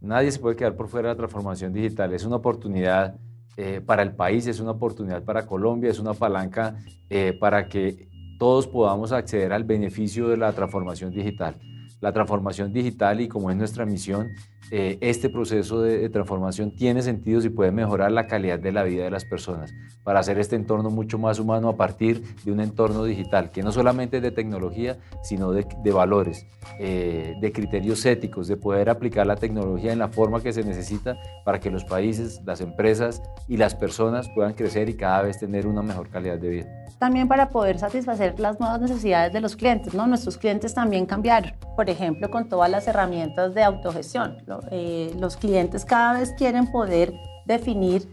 Nadie 0.00 0.32
se 0.32 0.38
puede 0.38 0.56
quedar 0.56 0.76
por 0.76 0.88
fuera 0.88 1.08
de 1.08 1.14
la 1.14 1.18
transformación 1.18 1.72
digital. 1.72 2.12
Es 2.12 2.24
una 2.24 2.36
oportunidad 2.36 3.16
eh, 3.56 3.80
para 3.80 4.02
el 4.02 4.14
país, 4.14 4.46
es 4.46 4.60
una 4.60 4.72
oportunidad 4.72 5.22
para 5.22 5.46
Colombia, 5.46 5.90
es 5.90 5.98
una 5.98 6.12
palanca 6.12 6.76
eh, 7.08 7.36
para 7.38 7.68
que 7.68 8.08
todos 8.38 8.66
podamos 8.66 9.12
acceder 9.12 9.52
al 9.52 9.64
beneficio 9.64 10.28
de 10.28 10.36
la 10.36 10.52
transformación 10.52 11.12
digital 11.12 11.56
la 12.04 12.12
transformación 12.12 12.70
digital 12.70 13.22
y 13.22 13.28
como 13.28 13.50
es 13.50 13.56
nuestra 13.56 13.86
misión, 13.86 14.34
eh, 14.70 14.98
este 15.00 15.30
proceso 15.30 15.80
de, 15.80 16.06
transformación 16.10 16.70
tiene 16.70 17.00
sentido 17.00 17.40
si 17.40 17.48
puede 17.48 17.70
mejorar 17.70 18.12
la 18.12 18.26
calidad 18.26 18.58
de 18.58 18.72
la 18.72 18.82
vida 18.82 19.04
de 19.04 19.10
las 19.10 19.24
personas 19.24 19.72
para 20.02 20.20
hacer 20.20 20.38
este 20.38 20.54
entorno 20.54 20.90
mucho 20.90 21.18
más 21.18 21.38
humano 21.38 21.70
a 21.70 21.76
partir 21.76 22.22
de 22.44 22.52
un 22.52 22.60
entorno 22.60 23.04
digital 23.04 23.50
que 23.50 23.62
no 23.62 23.72
solamente 23.72 24.18
es 24.18 24.22
de 24.22 24.32
tecnología, 24.32 24.98
sino 25.22 25.52
de, 25.52 25.64
valores, 25.92 26.46
eh, 26.78 27.36
de 27.40 27.52
criterios 27.52 28.04
éticos, 28.04 28.48
de 28.48 28.58
poder 28.58 28.90
aplicar 28.90 29.26
la 29.26 29.36
tecnología 29.36 29.90
en 29.90 29.98
la 29.98 30.08
forma 30.08 30.42
que 30.42 30.52
se 30.52 30.62
necesita 30.62 31.16
para 31.46 31.58
que 31.58 31.70
los 31.70 31.84
países, 31.84 32.42
las 32.44 32.60
empresas 32.60 33.22
y 33.48 33.56
las 33.56 33.74
personas 33.74 34.28
puedan 34.34 34.52
crecer 34.52 34.90
y 34.90 34.94
cada 34.94 35.22
vez 35.22 35.38
tener 35.38 35.66
una 35.66 35.80
mejor 35.80 36.10
calidad 36.10 36.38
de 36.38 36.48
vida 36.50 36.84
también 36.98 37.28
para 37.28 37.50
poder 37.50 37.78
satisfacer 37.78 38.40
las 38.40 38.58
nuevas 38.58 38.80
necesidades 38.80 39.32
de 39.32 39.40
los 39.40 39.56
clientes. 39.56 39.92
¿no? 39.92 40.06
Nuestros 40.06 40.38
clientes 40.38 40.72
también 40.72 41.04
cambiaron, 41.04 41.52
por 41.76 41.90
ejemplo, 41.90 42.30
con 42.30 42.48
todas 42.48 42.70
las 42.70 42.86
herramientas 42.86 43.54
de 43.54 43.62
autogestión. 43.62 44.38
Eh, 44.70 45.14
los 45.18 45.36
clientes 45.36 45.84
cada 45.84 46.18
vez 46.18 46.32
quieren 46.36 46.70
poder 46.70 47.12
definir 47.46 48.08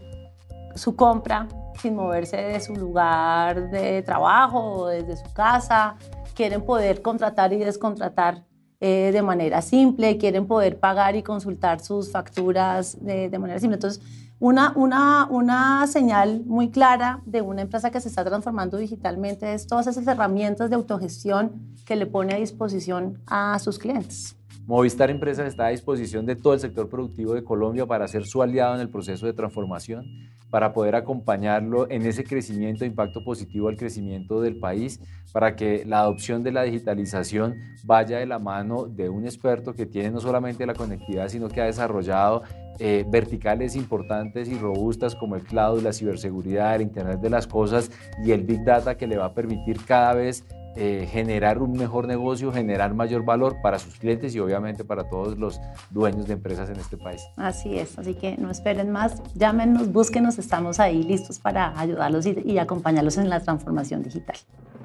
su 0.74 0.96
compra 0.96 1.48
sin 1.80 1.94
moverse 1.94 2.36
de 2.36 2.60
su 2.60 2.74
lugar 2.74 3.70
de 3.70 4.02
trabajo 4.02 4.58
o 4.58 4.86
desde 4.88 5.16
su 5.16 5.32
casa, 5.32 5.96
quieren 6.34 6.62
poder 6.62 7.02
contratar 7.02 7.52
y 7.52 7.58
descontratar 7.58 8.44
eh, 8.80 9.10
de 9.12 9.22
manera 9.22 9.62
simple, 9.62 10.18
quieren 10.18 10.46
poder 10.46 10.78
pagar 10.78 11.14
y 11.16 11.22
consultar 11.22 11.80
sus 11.80 12.10
facturas 12.10 12.96
de, 13.04 13.28
de 13.28 13.38
manera 13.38 13.60
simple. 13.60 13.76
Entonces, 13.76 14.02
una, 14.42 14.72
una, 14.74 15.28
una 15.30 15.86
señal 15.86 16.42
muy 16.46 16.68
clara 16.68 17.20
de 17.26 17.42
una 17.42 17.62
empresa 17.62 17.92
que 17.92 18.00
se 18.00 18.08
está 18.08 18.24
transformando 18.24 18.76
digitalmente 18.76 19.54
es 19.54 19.68
todas 19.68 19.86
esas 19.86 20.04
herramientas 20.04 20.68
de 20.68 20.74
autogestión 20.74 21.52
que 21.86 21.94
le 21.94 22.06
pone 22.06 22.34
a 22.34 22.38
disposición 22.38 23.20
a 23.28 23.56
sus 23.60 23.78
clientes. 23.78 24.36
Movistar 24.66 25.10
Empresas 25.10 25.46
está 25.46 25.66
a 25.66 25.68
disposición 25.68 26.26
de 26.26 26.34
todo 26.34 26.54
el 26.54 26.60
sector 26.60 26.88
productivo 26.88 27.34
de 27.34 27.44
Colombia 27.44 27.86
para 27.86 28.08
ser 28.08 28.26
su 28.26 28.42
aliado 28.42 28.74
en 28.74 28.80
el 28.80 28.88
proceso 28.88 29.26
de 29.26 29.32
transformación, 29.32 30.06
para 30.50 30.72
poder 30.72 30.96
acompañarlo 30.96 31.88
en 31.88 32.04
ese 32.04 32.24
crecimiento, 32.24 32.84
impacto 32.84 33.24
positivo 33.24 33.68
al 33.68 33.76
crecimiento 33.76 34.40
del 34.40 34.56
país, 34.56 35.00
para 35.32 35.54
que 35.54 35.84
la 35.86 36.00
adopción 36.00 36.42
de 36.42 36.50
la 36.50 36.62
digitalización 36.64 37.54
vaya 37.84 38.18
de 38.18 38.26
la 38.26 38.38
mano 38.38 38.86
de 38.86 39.08
un 39.08 39.24
experto 39.24 39.72
que 39.72 39.86
tiene 39.86 40.10
no 40.10 40.20
solamente 40.20 40.66
la 40.66 40.74
conectividad, 40.74 41.28
sino 41.28 41.48
que 41.48 41.60
ha 41.60 41.64
desarrollado 41.64 42.42
eh, 42.78 43.04
verticales 43.08 43.76
importantes 43.76 44.48
y 44.48 44.58
robustas 44.58 45.14
como 45.14 45.36
el 45.36 45.42
cloud, 45.42 45.82
la 45.82 45.92
ciberseguridad, 45.92 46.76
el 46.76 46.82
Internet 46.82 47.20
de 47.20 47.30
las 47.30 47.46
Cosas 47.46 47.90
y 48.24 48.32
el 48.32 48.42
Big 48.42 48.64
Data 48.64 48.96
que 48.96 49.06
le 49.06 49.16
va 49.16 49.26
a 49.26 49.34
permitir 49.34 49.84
cada 49.84 50.14
vez 50.14 50.44
eh, 50.74 51.06
generar 51.10 51.58
un 51.58 51.72
mejor 51.72 52.06
negocio, 52.06 52.50
generar 52.50 52.94
mayor 52.94 53.26
valor 53.26 53.56
para 53.62 53.78
sus 53.78 53.98
clientes 53.98 54.34
y 54.34 54.40
obviamente 54.40 54.84
para 54.84 55.06
todos 55.06 55.36
los 55.36 55.60
dueños 55.90 56.26
de 56.26 56.32
empresas 56.32 56.70
en 56.70 56.76
este 56.76 56.96
país. 56.96 57.22
Así 57.36 57.78
es, 57.78 57.98
así 57.98 58.14
que 58.14 58.38
no 58.38 58.50
esperen 58.50 58.90
más, 58.90 59.22
llámenos, 59.34 59.92
búsquenos, 59.92 60.38
estamos 60.38 60.80
ahí 60.80 61.02
listos 61.02 61.38
para 61.38 61.78
ayudarlos 61.78 62.24
y, 62.24 62.38
y 62.46 62.58
acompañarlos 62.58 63.18
en 63.18 63.28
la 63.28 63.40
transformación 63.40 64.02
digital. 64.02 64.36